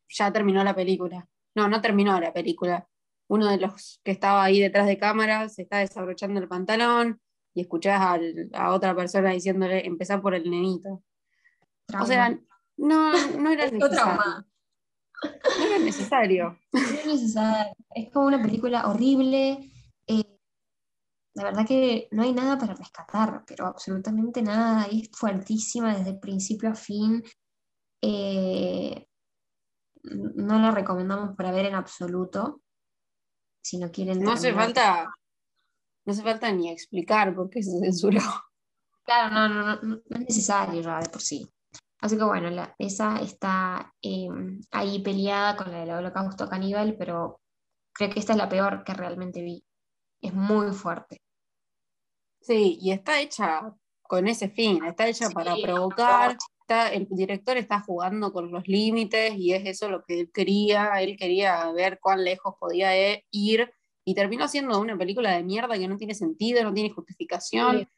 Ya 0.09 0.33
terminó 0.33 0.62
la 0.64 0.75
película. 0.75 1.29
No, 1.55 1.68
no 1.68 1.81
terminó 1.81 2.20
la 2.20 2.33
película. 2.33 2.88
Uno 3.29 3.48
de 3.48 3.59
los 3.59 4.01
que 4.05 4.11
estaba 4.11 4.44
ahí 4.44 4.61
detrás 4.61 4.87
de 4.87 4.98
cámara 4.98 5.48
se 5.48 5.62
está 5.62 5.79
desabrochando 5.79 6.40
el 6.40 6.48
pantalón 6.48 7.22
y 7.55 7.61
escuchás 7.61 8.19
a 8.55 8.73
otra 8.73 8.95
persona 8.95 9.31
diciéndole, 9.31 9.87
empezar 9.87 10.21
por 10.23 10.35
el 10.35 10.51
nenito. 10.51 11.03
O 12.01 12.07
sea, 12.07 12.31
no, 12.77 13.12
no 13.38 13.51
era 13.51 13.67
necesario. 13.71 14.47
No 15.59 15.65
era 15.65 15.79
necesario. 15.79 16.59
No 16.73 16.81
era 16.81 17.07
necesario. 17.07 17.75
Es 17.95 18.11
como 18.12 18.27
una 18.27 18.43
película 18.43 18.88
horrible. 18.88 19.71
Eh, 20.07 20.38
la 21.35 21.45
verdad 21.45 21.67
que 21.67 22.09
no 22.11 22.23
hay 22.23 22.33
nada 22.33 22.59
para 22.59 22.75
rescatar, 22.75 23.45
pero 23.47 23.67
absolutamente 23.67 24.43
nada. 24.43 24.87
Es 24.91 25.11
fuertísima 25.12 25.97
desde 25.97 26.15
principio 26.15 26.71
a 26.71 26.75
fin. 26.75 27.23
Eh, 28.01 29.07
no 30.05 30.59
la 30.59 30.71
recomendamos 30.71 31.37
para 31.37 31.53
ver 31.53 31.67
en 31.67 31.75
absoluto. 31.75 32.62
Si 33.62 33.79
no 33.79 33.91
quieren. 33.91 34.21
No 34.21 34.33
hace 34.33 34.53
falta. 34.53 35.09
No 36.05 36.12
hace 36.12 36.23
falta 36.23 36.53
ni 36.53 36.71
explicar 36.71 37.35
por 37.35 37.49
qué 37.51 37.62
se 37.62 37.79
censuró. 37.79 38.21
Claro, 39.05 39.35
no, 39.35 39.49
no, 39.49 39.65
no, 39.65 39.81
no 39.83 40.01
es 40.11 40.21
necesario 40.21 40.81
ya 40.81 41.01
de 41.01 41.09
por 41.09 41.21
sí. 41.21 41.49
Así 41.99 42.17
que 42.17 42.25
bueno, 42.25 42.51
esa 42.79 43.21
está 43.21 43.93
em, 44.03 44.61
ahí 44.71 45.01
peleada 45.03 45.57
con 45.57 45.71
la 45.71 45.81
del 45.81 45.91
holocausto 45.91 46.49
caníbal, 46.49 46.97
pero 46.97 47.41
creo 47.93 48.11
que 48.11 48.21
esta 48.21 48.33
es 48.33 48.38
la 48.38 48.49
peor 48.49 48.83
que 48.85 48.95
realmente 48.95 49.43
vi 49.43 49.65
es 50.23 50.33
muy 50.33 50.73
fuerte. 50.73 51.21
Sí, 52.41 52.79
y 52.81 52.93
está 52.93 53.21
hecha 53.21 53.75
con 54.03 54.29
ese 54.29 54.49
fin, 54.49 54.85
está 54.85 55.07
hecha 55.09 55.31
para 55.31 55.57
provocar, 55.57 56.37
el 56.93 57.07
director 57.11 57.57
está 57.57 57.81
jugando 57.81 58.33
con 58.33 58.50
los 58.50 58.67
límites 58.67 59.35
y 59.37 59.53
es 59.53 59.67
eso 59.67 59.90
lo 59.90 60.03
que 60.05 60.21
él 60.21 60.31
quería, 60.33 61.00
él 61.00 61.17
quería 61.19 61.71
ver 61.73 61.98
cuán 62.00 62.25
lejos 62.25 62.55
podía 62.59 62.96
e, 62.96 63.27
ir 63.31 63.73
y 64.05 64.15
terminó 64.15 64.48
siendo 64.48 64.81
una 64.81 64.96
película 64.96 65.33
de 65.33 65.42
mierda 65.42 65.79
que 65.79 65.88
no 65.88 65.96
tiene 65.96 66.15
sentido, 66.15 66.63
no 66.63 66.73
tiene 66.73 66.90
justificación. 66.90 67.88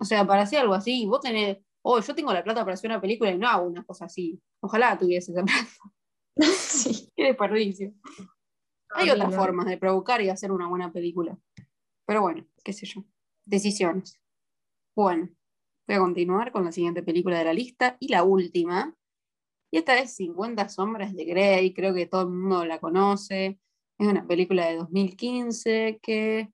O 0.00 0.04
sea, 0.04 0.26
para 0.26 0.42
hacer 0.42 0.60
algo 0.60 0.74
así, 0.74 1.06
vos 1.06 1.20
tenés, 1.20 1.58
oh, 1.82 2.00
yo 2.00 2.14
tengo 2.14 2.32
la 2.32 2.42
plata 2.42 2.62
para 2.62 2.74
hacer 2.74 2.90
una 2.90 3.00
película 3.00 3.30
y 3.30 3.38
no 3.38 3.48
hago 3.48 3.66
una 3.66 3.84
cosa 3.84 4.06
así. 4.06 4.40
Ojalá 4.60 4.98
tuviese 4.98 5.32
esa 5.32 5.42
plata. 5.42 5.68
Sí. 6.58 7.12
Qué 7.14 7.26
desperdicio. 7.26 7.94
Hay 8.90 9.08
otras 9.08 9.32
formas 9.36 9.66
de 9.66 9.78
provocar 9.78 10.20
y 10.20 10.30
hacer 10.30 10.50
una 10.50 10.66
buena 10.66 10.92
película. 10.92 11.38
Pero 12.06 12.22
bueno, 12.22 12.44
qué 12.64 12.72
sé 12.72 12.86
yo. 12.86 13.04
Decisiones. 13.44 14.20
Bueno, 14.96 15.28
voy 15.86 15.96
a 15.96 16.00
continuar 16.00 16.50
con 16.50 16.64
la 16.64 16.72
siguiente 16.72 17.04
película 17.04 17.38
de 17.38 17.44
la 17.44 17.52
lista 17.52 17.96
y 18.00 18.08
la 18.08 18.24
última. 18.24 18.96
Y 19.70 19.78
esta 19.78 19.96
es 19.98 20.16
50 20.16 20.68
sombras 20.68 21.14
de 21.14 21.24
Grey, 21.24 21.72
creo 21.72 21.94
que 21.94 22.06
todo 22.06 22.22
el 22.22 22.28
mundo 22.30 22.64
la 22.64 22.78
conoce. 22.78 23.60
Es 23.98 24.08
una 24.08 24.26
película 24.26 24.66
de 24.66 24.76
2015 24.76 26.00
que 26.02 26.48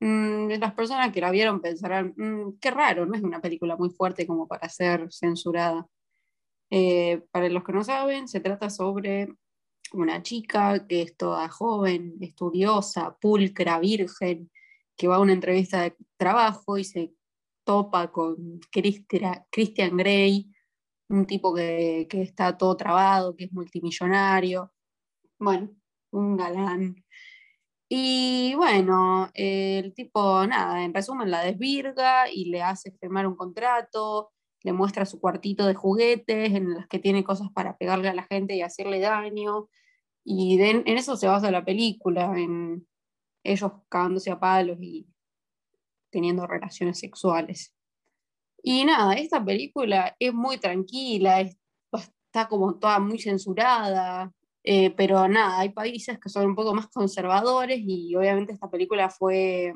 mm, 0.00 0.48
las 0.60 0.74
personas 0.74 1.12
que 1.12 1.20
la 1.20 1.30
vieron 1.30 1.60
pensarán, 1.60 2.14
mm, 2.16 2.58
qué 2.60 2.70
raro, 2.70 3.06
no 3.06 3.14
es 3.14 3.22
una 3.22 3.40
película 3.40 3.76
muy 3.76 3.90
fuerte 3.90 4.26
como 4.26 4.46
para 4.46 4.68
ser 4.68 5.08
censurada. 5.12 5.86
Eh, 6.70 7.22
para 7.30 7.48
los 7.48 7.64
que 7.64 7.72
no 7.72 7.84
saben, 7.84 8.28
se 8.28 8.40
trata 8.40 8.70
sobre 8.70 9.34
una 9.92 10.22
chica 10.22 10.86
que 10.86 11.02
es 11.02 11.16
toda 11.16 11.48
joven, 11.48 12.16
estudiosa, 12.20 13.16
pulcra, 13.20 13.78
virgen, 13.78 14.50
que 14.96 15.08
va 15.08 15.16
a 15.16 15.20
una 15.20 15.32
entrevista 15.32 15.82
de 15.82 15.96
trabajo 16.16 16.78
y 16.78 16.84
se 16.84 17.14
topa 17.64 18.10
con 18.12 18.60
Christian 18.70 19.96
Grey, 19.96 20.50
un 21.08 21.26
tipo 21.26 21.54
que, 21.54 22.06
que 22.10 22.22
está 22.22 22.56
todo 22.56 22.76
trabado, 22.76 23.36
que 23.36 23.44
es 23.44 23.52
multimillonario. 23.52 24.72
Bueno, 25.38 25.70
un 26.14 26.36
galán. 26.36 27.04
Y 27.88 28.54
bueno, 28.56 29.30
el 29.34 29.94
tipo, 29.94 30.46
nada, 30.46 30.84
en 30.84 30.94
resumen, 30.94 31.30
la 31.30 31.42
desvirga 31.42 32.30
y 32.30 32.46
le 32.46 32.62
hace 32.62 32.92
firmar 32.92 33.26
un 33.26 33.36
contrato, 33.36 34.32
le 34.62 34.72
muestra 34.72 35.04
su 35.04 35.20
cuartito 35.20 35.66
de 35.66 35.74
juguetes 35.74 36.52
en 36.54 36.74
los 36.74 36.86
que 36.86 36.98
tiene 36.98 37.22
cosas 37.22 37.48
para 37.54 37.76
pegarle 37.76 38.08
a 38.08 38.14
la 38.14 38.24
gente 38.24 38.56
y 38.56 38.62
hacerle 38.62 39.00
daño. 39.00 39.68
Y 40.24 40.58
en 40.60 40.88
eso 40.88 41.16
se 41.16 41.28
basa 41.28 41.50
la 41.50 41.64
película, 41.64 42.32
en 42.38 42.86
ellos 43.44 43.72
cagándose 43.90 44.30
a 44.30 44.40
palos 44.40 44.78
y 44.80 45.06
teniendo 46.10 46.46
relaciones 46.46 46.98
sexuales. 46.98 47.74
Y 48.62 48.86
nada, 48.86 49.12
esta 49.14 49.44
película 49.44 50.16
es 50.18 50.32
muy 50.32 50.56
tranquila, 50.58 51.42
está 51.42 52.48
como 52.48 52.78
toda 52.78 52.98
muy 52.98 53.18
censurada, 53.18 54.32
eh, 54.64 54.90
pero 54.96 55.28
nada, 55.28 55.60
hay 55.60 55.68
países 55.68 56.18
que 56.18 56.30
son 56.30 56.46
un 56.46 56.54
poco 56.54 56.74
más 56.74 56.88
conservadores 56.88 57.80
y 57.86 58.16
obviamente 58.16 58.54
esta 58.54 58.70
película 58.70 59.10
fue 59.10 59.74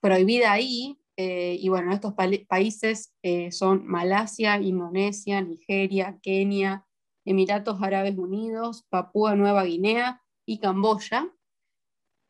prohibida 0.00 0.52
ahí. 0.52 0.98
Eh, 1.16 1.58
y 1.60 1.68
bueno, 1.68 1.92
estos 1.92 2.14
países 2.48 3.12
eh, 3.22 3.52
son 3.52 3.86
Malasia, 3.86 4.56
Indonesia, 4.58 5.42
Nigeria, 5.42 6.18
Kenia, 6.22 6.86
Emiratos 7.26 7.82
Árabes 7.82 8.16
Unidos, 8.16 8.86
Papúa 8.88 9.36
Nueva 9.36 9.64
Guinea 9.64 10.22
y 10.46 10.58
Camboya. 10.58 11.30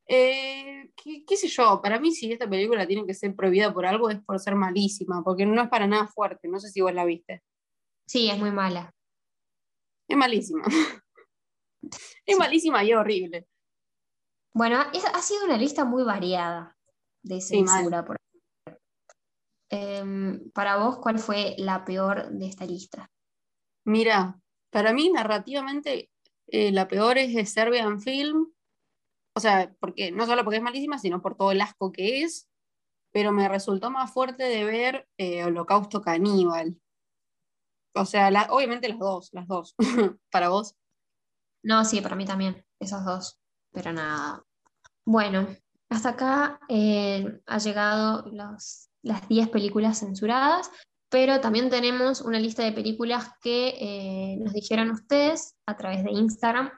¿qué, 0.08 1.24
¿qué, 1.24 1.36
sé 1.36 1.46
yo? 1.46 1.80
Para 1.80 2.00
mí, 2.00 2.10
si 2.12 2.32
esta 2.32 2.50
película 2.50 2.84
tiene 2.84 3.06
que 3.06 3.14
ser 3.14 3.36
prohibida 3.36 3.72
por 3.72 3.86
algo, 3.86 4.10
es 4.10 4.20
por 4.20 4.40
ser 4.40 4.56
malísima, 4.56 5.22
porque 5.22 5.46
no 5.46 5.62
es 5.62 5.68
para 5.68 5.86
nada 5.86 6.08
fuerte. 6.08 6.48
No 6.48 6.58
sé 6.58 6.68
si 6.68 6.80
vos 6.80 6.92
la 6.92 7.04
viste. 7.04 7.44
Sí, 8.08 8.28
es 8.28 8.36
muy 8.36 8.50
mala. 8.50 8.92
Es 10.08 10.16
malísima. 10.16 10.64
Es 12.26 12.38
malísima 12.38 12.84
y 12.84 12.92
horrible. 12.92 13.46
Bueno, 14.52 14.78
ha 14.78 15.22
sido 15.22 15.44
una 15.44 15.56
lista 15.56 15.84
muy 15.84 16.02
variada 16.02 16.76
de 17.22 17.40
censura. 17.40 18.04
por 18.04 18.16
em, 19.68 20.50
para 20.50 20.76
vos, 20.76 20.98
¿cuál 20.98 21.18
fue 21.18 21.54
la 21.58 21.84
peor 21.84 22.30
de 22.30 22.46
esta 22.46 22.66
lista? 22.66 23.10
Mira, 23.84 24.40
para 24.70 24.92
mí 24.92 25.10
narrativamente 25.10 26.10
eh, 26.48 26.72
la 26.72 26.88
peor 26.88 27.18
es 27.18 27.34
de 27.34 27.46
Serbian 27.46 28.00
Film. 28.00 28.52
O 29.36 29.40
sea, 29.40 29.72
porque, 29.78 30.10
no 30.10 30.26
solo 30.26 30.42
porque 30.42 30.56
es 30.56 30.62
malísima, 30.62 30.98
sino 30.98 31.22
por 31.22 31.36
todo 31.36 31.52
el 31.52 31.60
asco 31.60 31.92
que 31.92 32.22
es. 32.22 32.48
Pero 33.12 33.32
me 33.32 33.48
resultó 33.48 33.90
más 33.90 34.12
fuerte 34.12 34.44
de 34.44 34.64
ver 34.64 35.08
eh, 35.18 35.44
Holocausto 35.44 36.00
Caníbal. 36.00 36.80
O 37.94 38.04
sea, 38.04 38.28
obviamente 38.50 38.88
las 38.88 38.98
dos, 38.98 39.30
las 39.32 39.46
dos. 39.46 39.74
para 40.30 40.48
vos. 40.48 40.76
No, 41.62 41.84
sí, 41.84 42.00
para 42.00 42.16
mí 42.16 42.24
también, 42.24 42.64
esas 42.78 43.04
dos, 43.04 43.40
pero 43.72 43.92
nada. 43.92 44.42
Bueno, 45.04 45.48
hasta 45.90 46.10
acá 46.10 46.60
eh, 46.68 47.40
ha 47.46 47.58
llegado 47.58 48.24
las 48.32 48.88
10 49.28 49.48
películas 49.48 49.98
censuradas, 49.98 50.70
pero 51.10 51.40
también 51.40 51.68
tenemos 51.68 52.20
una 52.20 52.38
lista 52.38 52.62
de 52.62 52.72
películas 52.72 53.30
que 53.42 53.74
eh, 53.80 54.36
nos 54.38 54.52
dijeron 54.52 54.90
ustedes 54.90 55.56
a 55.66 55.76
través 55.76 56.04
de 56.04 56.12
Instagram. 56.12 56.70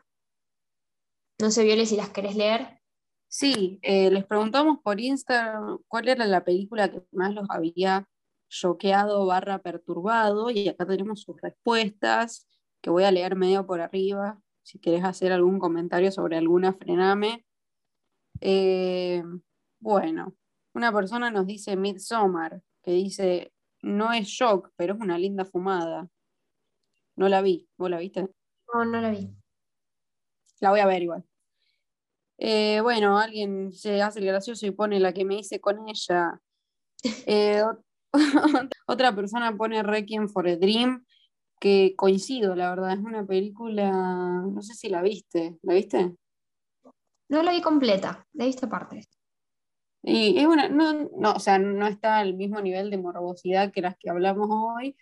No 1.40 1.50
sé, 1.50 1.64
Viole, 1.64 1.86
si 1.86 1.96
las 1.96 2.10
querés 2.10 2.36
leer. 2.36 2.80
Sí, 3.28 3.78
eh, 3.82 4.10
les 4.10 4.24
preguntamos 4.24 4.78
por 4.82 5.00
Instagram 5.00 5.78
cuál 5.88 6.08
era 6.08 6.26
la 6.26 6.44
película 6.44 6.90
que 6.90 7.02
más 7.12 7.32
los 7.34 7.48
había 7.50 8.06
choqueado 8.48 9.24
barra 9.26 9.58
perturbado 9.60 10.50
y 10.50 10.68
acá 10.68 10.86
tenemos 10.86 11.22
sus 11.22 11.40
respuestas 11.40 12.46
que 12.82 12.90
voy 12.90 13.04
a 13.04 13.10
leer 13.10 13.34
medio 13.36 13.66
por 13.66 13.80
arriba 13.80 14.38
si 14.62 14.78
querés 14.78 15.04
hacer 15.04 15.32
algún 15.32 15.58
comentario 15.58 16.10
sobre 16.12 16.36
alguna, 16.36 16.72
frename. 16.72 17.44
Eh, 18.40 19.22
bueno, 19.80 20.34
una 20.74 20.92
persona 20.92 21.30
nos 21.30 21.46
dice 21.46 21.76
Midsommar, 21.76 22.62
que 22.82 22.92
dice, 22.92 23.52
no 23.82 24.12
es 24.12 24.28
shock, 24.28 24.70
pero 24.76 24.94
es 24.94 25.00
una 25.00 25.18
linda 25.18 25.44
fumada. 25.44 26.08
No 27.16 27.28
la 27.28 27.42
vi, 27.42 27.68
¿vos 27.76 27.90
la 27.90 27.98
viste? 27.98 28.28
No, 28.72 28.84
no 28.84 29.00
la 29.00 29.10
vi. 29.10 29.30
La 30.60 30.70
voy 30.70 30.80
a 30.80 30.86
ver 30.86 31.02
igual. 31.02 31.24
Eh, 32.38 32.80
bueno, 32.80 33.18
alguien 33.18 33.72
se 33.72 34.02
hace 34.02 34.20
el 34.20 34.26
gracioso 34.26 34.66
y 34.66 34.70
pone 34.70 34.98
la 34.98 35.12
que 35.12 35.24
me 35.24 35.36
hice 35.36 35.60
con 35.60 35.88
ella. 35.88 36.40
Eh, 37.26 37.64
otra 38.86 39.12
persona 39.12 39.56
pone 39.56 39.82
Requiem 39.82 40.28
for 40.28 40.46
a 40.46 40.56
Dream 40.56 41.04
que 41.62 41.94
coincido, 41.96 42.56
la 42.56 42.70
verdad, 42.70 42.92
es 42.94 42.98
una 42.98 43.24
película, 43.24 43.92
no 43.92 44.60
sé 44.62 44.74
si 44.74 44.88
la 44.88 45.00
viste, 45.00 45.60
¿la 45.62 45.74
viste? 45.74 46.16
No 47.28 47.40
la 47.44 47.52
vi 47.52 47.62
completa, 47.62 48.26
la 48.32 48.42
he 48.42 48.46
visto 48.48 48.68
partes. 48.68 49.08
Y 50.02 50.36
es 50.40 50.46
una, 50.46 50.68
no, 50.68 51.08
no, 51.16 51.34
o 51.34 51.38
sea, 51.38 51.60
no 51.60 51.86
está 51.86 52.18
al 52.18 52.34
mismo 52.34 52.60
nivel 52.60 52.90
de 52.90 52.98
morbosidad 52.98 53.70
que 53.70 53.80
las 53.80 53.96
que 53.96 54.10
hablamos 54.10 54.48
hoy, 54.50 54.96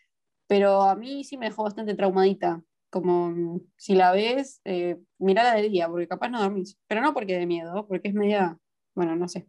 pero 0.47 0.83
a 0.83 0.97
mí 0.97 1.25
sí 1.25 1.39
me 1.39 1.47
dejó 1.47 1.63
bastante 1.63 1.95
traumadita. 1.95 2.63
Como 2.91 3.63
si 3.79 3.95
la 3.95 4.13
ves, 4.13 4.61
eh, 4.65 5.01
mirala 5.19 5.55
de 5.55 5.63
día, 5.63 5.89
porque 5.89 6.09
capaz 6.09 6.29
no 6.29 6.43
dormís. 6.43 6.79
Pero 6.89 7.01
no 7.01 7.15
porque 7.15 7.39
de 7.39 7.47
miedo, 7.47 7.87
porque 7.89 8.09
es 8.09 8.15
media, 8.15 8.59
bueno, 8.95 9.17
no 9.17 9.29
sé. 9.29 9.49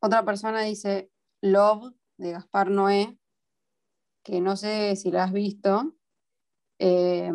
Otra 0.00 0.24
persona 0.24 0.62
dice 0.62 1.10
Love 1.42 1.92
de 2.16 2.32
Gaspar 2.32 2.70
Noé, 2.70 3.18
que 4.26 4.40
no 4.40 4.56
sé 4.56 4.96
si 4.96 5.12
la 5.12 5.24
has 5.24 5.32
visto. 5.32 5.94
Eh, 6.80 7.30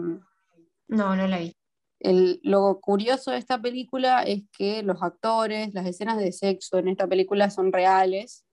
no, 0.89 1.15
no 1.15 1.27
la 1.27 1.39
vi. 1.39 1.55
El, 1.99 2.41
lo 2.43 2.81
curioso 2.81 3.31
de 3.31 3.37
esta 3.37 3.61
película 3.61 4.23
es 4.23 4.43
que 4.51 4.83
los 4.83 5.01
actores, 5.01 5.73
las 5.73 5.85
escenas 5.87 6.17
de 6.17 6.33
sexo 6.33 6.79
en 6.79 6.89
esta 6.89 7.07
película 7.07 7.49
son 7.49 7.71
reales, 7.71 8.45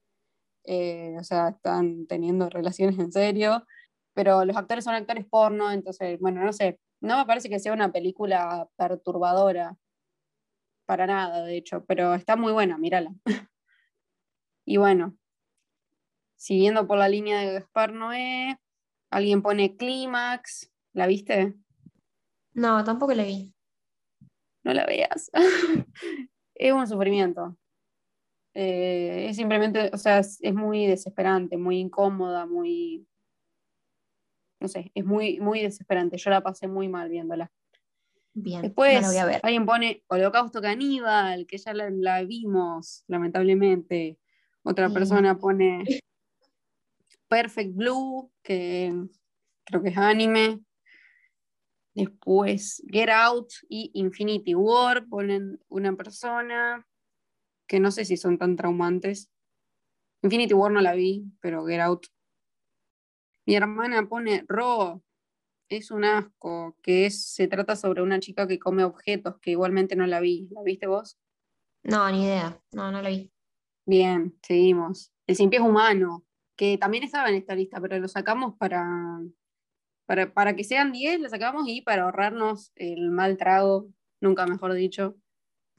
eh, 0.64 1.16
o 1.18 1.24
sea, 1.24 1.48
están 1.48 2.06
teniendo 2.06 2.48
relaciones 2.48 2.98
en 3.00 3.10
serio, 3.10 3.66
pero 4.14 4.44
los 4.44 4.56
actores 4.56 4.84
son 4.84 4.94
actores 4.94 5.26
porno, 5.26 5.72
entonces, 5.72 6.20
bueno, 6.20 6.44
no 6.44 6.52
sé, 6.52 6.78
no 7.00 7.18
me 7.18 7.26
parece 7.26 7.48
que 7.48 7.58
sea 7.58 7.72
una 7.72 7.90
película 7.90 8.68
perturbadora, 8.76 9.76
para 10.86 11.06
nada, 11.06 11.42
de 11.42 11.56
hecho, 11.56 11.84
pero 11.86 12.14
está 12.14 12.36
muy 12.36 12.52
buena, 12.52 12.78
mírala. 12.78 13.12
y 14.64 14.76
bueno, 14.76 15.16
siguiendo 16.38 16.86
por 16.86 16.98
la 16.98 17.08
línea 17.08 17.40
de 17.40 17.52
Gaspar 17.52 17.92
Noé, 17.92 18.58
alguien 19.10 19.42
pone 19.42 19.76
Clímax, 19.76 20.72
¿la 20.94 21.06
viste? 21.06 21.54
No, 22.54 22.82
tampoco 22.84 23.12
la 23.12 23.24
vi. 23.24 23.52
No 24.62 24.72
la 24.72 24.86
veas. 24.86 25.30
es 26.54 26.72
un 26.72 26.86
sufrimiento. 26.86 27.56
Eh, 28.54 29.26
es 29.28 29.36
simplemente, 29.36 29.90
o 29.92 29.98
sea, 29.98 30.18
es, 30.18 30.40
muy 30.54 30.86
desesperante, 30.86 31.56
muy 31.56 31.78
incómoda, 31.78 32.46
muy. 32.46 33.06
No 34.60 34.68
sé, 34.68 34.90
es 34.94 35.04
muy, 35.04 35.40
muy 35.40 35.60
desesperante. 35.60 36.18
Yo 36.18 36.30
la 36.30 36.42
pasé 36.42 36.66
muy 36.66 36.88
mal 36.88 37.08
viéndola. 37.08 37.52
Bien, 38.32 38.62
Después, 38.62 39.06
voy 39.06 39.16
a 39.16 39.24
ver. 39.24 39.40
alguien 39.42 39.66
pone 39.66 40.04
Holocausto 40.06 40.60
Caníbal, 40.60 41.46
que 41.46 41.58
ya 41.58 41.74
la, 41.74 42.22
vimos, 42.22 43.04
lamentablemente. 43.08 44.18
Otra 44.62 44.88
persona 44.90 45.38
pone 45.38 45.84
Perfect 47.28 47.74
Blue, 47.74 48.32
que 48.42 48.92
creo 49.64 49.82
que 49.82 49.90
es 49.90 49.96
anime. 49.96 50.60
Después 51.94 52.82
Get 52.88 53.10
Out 53.10 53.52
y 53.68 53.90
Infinity 53.94 54.54
War 54.54 55.06
ponen 55.08 55.60
una 55.68 55.94
persona 55.96 56.86
que 57.66 57.80
no 57.80 57.90
sé 57.90 58.04
si 58.04 58.16
son 58.16 58.38
tan 58.38 58.56
traumantes. 58.56 59.30
Infinity 60.22 60.54
War 60.54 60.72
no 60.72 60.80
la 60.80 60.94
vi, 60.94 61.24
pero 61.40 61.66
Get 61.66 61.80
Out. 61.80 62.06
Mi 63.46 63.56
hermana 63.56 64.08
pone 64.08 64.44
Ro, 64.46 65.02
es 65.68 65.90
un 65.90 66.04
asco, 66.04 66.76
que 66.82 67.06
es, 67.06 67.24
se 67.24 67.48
trata 67.48 67.76
sobre 67.76 68.02
una 68.02 68.20
chica 68.20 68.46
que 68.46 68.58
come 68.58 68.84
objetos, 68.84 69.38
que 69.40 69.50
igualmente 69.50 69.96
no 69.96 70.06
la 70.06 70.20
vi. 70.20 70.48
¿La 70.50 70.62
viste 70.62 70.86
vos? 70.86 71.18
No, 71.82 72.10
ni 72.10 72.24
idea. 72.24 72.60
No, 72.72 72.90
no 72.90 73.02
la 73.02 73.08
vi. 73.08 73.32
Bien, 73.86 74.38
seguimos. 74.42 75.12
El 75.26 75.36
sin 75.36 75.50
pies 75.50 75.62
humano, 75.62 76.24
que 76.58 76.76
también 76.76 77.04
estaba 77.04 77.28
en 77.28 77.36
esta 77.36 77.54
lista, 77.54 77.80
pero 77.80 77.98
lo 78.00 78.08
sacamos 78.08 78.56
para, 78.56 79.20
para, 80.06 80.56
que 80.56 80.64
sean 80.64 80.90
10, 80.90 81.20
lo 81.20 81.28
sacamos 81.28 81.68
y 81.68 81.82
para 81.82 82.02
ahorrarnos 82.02 82.72
el 82.74 83.10
mal 83.10 83.36
trago, 83.36 83.88
nunca 84.20 84.44
mejor 84.44 84.74
dicho. 84.74 85.14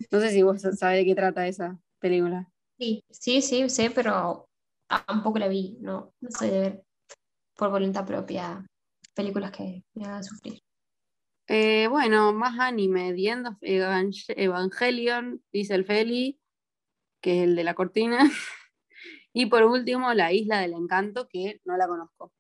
No 0.10 0.22
sé 0.22 0.32
si 0.32 0.42
vos 0.42 0.62
sabés 0.62 1.00
de 1.00 1.06
qué 1.06 1.16
trata 1.16 1.46
esa 1.48 1.78
película. 2.00 2.50
Sí, 2.80 3.04
sí, 3.10 3.42
sí, 3.42 3.70
sé, 3.70 3.92
pero 3.92 4.48
tampoco 4.88 5.38
la 5.38 5.50
vi, 5.50 5.78
no, 5.82 6.14
no 6.22 6.32
soy 6.32 6.50
de 6.50 6.60
ver 6.62 6.84
por 7.58 7.70
voluntad 7.70 8.08
propia 8.08 8.66
películas 9.14 9.52
que 9.52 9.84
me 9.96 10.06
hagan 10.06 10.24
sufrir. 10.24 10.62
Eh, 11.48 11.88
bueno, 11.90 12.32
más 12.32 12.58
anime, 12.58 13.14
The 13.14 13.28
End 13.28 13.48
of 13.48 13.58
Evangelion, 13.62 15.44
dice 15.52 15.76
el 15.76 15.84
Feli, 15.84 16.40
que 17.22 17.40
es 17.40 17.50
el 17.50 17.58
de 17.58 17.64
la 17.66 17.74
cortina. 17.74 18.20
y 19.40 19.46
por 19.46 19.64
último, 19.64 20.14
La 20.14 20.34
Isla 20.34 20.60
del 20.60 20.74
Encanto, 20.74 21.30
que 21.30 21.62
no 21.64 21.78
la 21.78 21.88
conozco. 21.88 22.34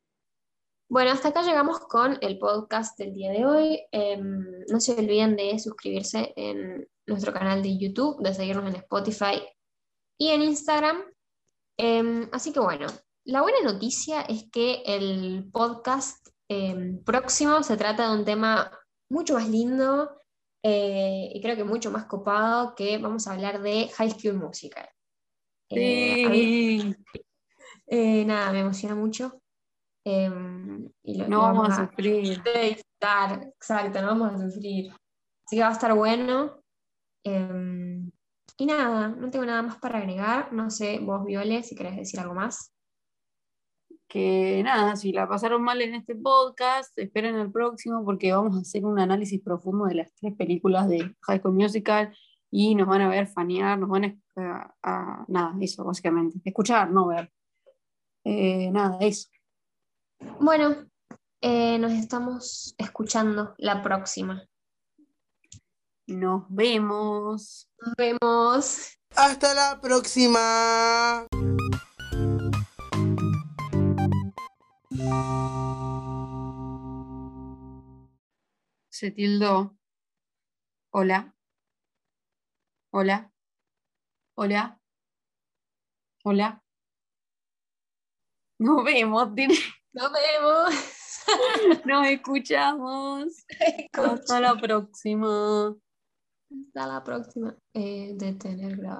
Bueno, 0.89 1.11
hasta 1.11 1.29
acá 1.29 1.43
llegamos 1.43 1.79
con 1.79 2.17
el 2.19 2.37
podcast 2.37 2.99
del 2.99 3.13
día 3.13 3.31
de 3.31 3.45
hoy. 3.45 3.79
Em, 3.93 4.65
no 4.67 4.81
se 4.81 4.99
olviden 4.99 5.37
de 5.37 5.57
suscribirse 5.59 6.33
en 6.35 6.89
nuestro 7.07 7.31
canal 7.31 7.63
de 7.63 7.77
YouTube, 7.77 8.21
de 8.21 8.33
seguirnos 8.33 8.67
en 8.67 8.75
Spotify 8.75 9.41
y 10.19 10.27
en 10.27 10.41
Instagram. 10.41 11.01
Em, 11.77 12.27
así 12.33 12.51
que 12.51 12.59
bueno, 12.59 12.87
la 13.23 13.43
buena 13.43 13.61
noticia 13.63 14.19
es 14.23 14.49
que 14.51 14.83
el 14.85 15.49
podcast 15.53 16.27
em, 16.49 17.01
próximo 17.05 17.63
se 17.63 17.77
trata 17.77 18.09
de 18.09 18.19
un 18.19 18.25
tema 18.25 18.77
mucho 19.09 19.35
más 19.35 19.47
lindo 19.47 20.21
eh, 20.63 21.31
y 21.33 21.41
creo 21.41 21.55
que 21.55 21.63
mucho 21.63 21.91
más 21.91 22.07
copado, 22.07 22.75
que 22.75 22.97
vamos 22.97 23.25
a 23.25 23.33
hablar 23.35 23.61
de 23.61 23.87
High 23.87 24.11
School 24.11 24.33
Musical. 24.33 24.89
Eh, 25.69 26.95
eh, 27.87 28.25
nada, 28.25 28.51
me 28.51 28.61
emociona 28.61 28.95
mucho. 28.95 29.41
Em, 30.03 30.89
y 31.03 31.17
no 31.19 31.41
vamos, 31.41 31.69
a, 31.77 31.87
sufrir. 31.87 32.41
exacto, 32.45 34.01
no 34.01 34.07
vamos 34.07 34.33
a 34.33 34.49
sufrir. 34.49 34.91
Así 35.45 35.57
que 35.57 35.61
va 35.61 35.69
a 35.69 35.73
estar 35.73 35.93
bueno. 35.93 36.63
Em, 37.23 38.09
y 38.57 38.65
nada, 38.65 39.09
no 39.09 39.29
tengo 39.29 39.45
nada 39.45 39.61
más 39.61 39.77
para 39.77 39.99
agregar. 39.99 40.51
No 40.53 40.69
sé, 40.69 40.99
vos, 40.99 41.23
Viole, 41.25 41.63
si 41.63 41.75
querés 41.75 41.95
decir 41.95 42.19
algo 42.19 42.33
más. 42.33 42.73
Que 44.07 44.61
nada, 44.63 44.95
si 44.95 45.11
la 45.11 45.27
pasaron 45.27 45.61
mal 45.61 45.81
en 45.83 45.93
este 45.93 46.15
podcast, 46.15 46.97
esperen 46.97 47.35
el 47.35 47.51
próximo 47.51 48.03
porque 48.03 48.31
vamos 48.31 48.57
a 48.57 48.61
hacer 48.61 48.83
un 48.83 48.99
análisis 48.99 49.39
profundo 49.43 49.85
de 49.85 49.95
las 49.95 50.13
tres 50.15 50.33
películas 50.35 50.89
de 50.89 51.15
High 51.21 51.39
School 51.39 51.53
Musical 51.53 52.11
y 52.51 52.75
nos 52.75 52.87
van 52.87 53.01
a 53.01 53.09
ver 53.09 53.27
fanear, 53.27 53.77
nos 53.77 53.89
van 53.89 54.21
a, 54.35 55.25
nada, 55.27 55.55
eso 55.61 55.83
básicamente. 55.83 56.39
Escuchar, 56.43 56.89
no 56.89 57.07
ver. 57.07 57.31
Eh, 58.23 58.71
nada, 58.71 58.97
eso. 59.01 59.29
Bueno, 60.39 60.75
eh, 61.41 61.77
nos 61.79 61.91
estamos 61.93 62.75
escuchando 62.77 63.55
la 63.57 63.81
próxima. 63.81 64.45
Nos 66.07 66.43
vemos. 66.49 67.69
Nos 67.79 67.95
vemos. 67.95 68.99
Hasta 69.15 69.53
la 69.53 69.79
próxima. 69.79 71.27
Se 78.89 79.11
tildó. 79.11 79.77
Hola. 80.91 81.38
Hola. 82.91 83.31
Hola. 84.35 84.79
Hola. 86.23 86.63
Nos 88.59 88.83
vemos. 88.83 89.29
Nos 89.93 90.11
vemos. 90.11 90.73
Nos 91.85 92.07
escuchamos. 92.07 93.45
Hasta 93.93 94.39
la 94.39 94.55
próxima. 94.55 95.75
Hasta 96.51 96.87
la 96.87 97.03
próxima. 97.03 97.55
Eh, 97.73 98.13
de 98.15 98.33
tener 98.33 98.77
grabado. 98.77 98.97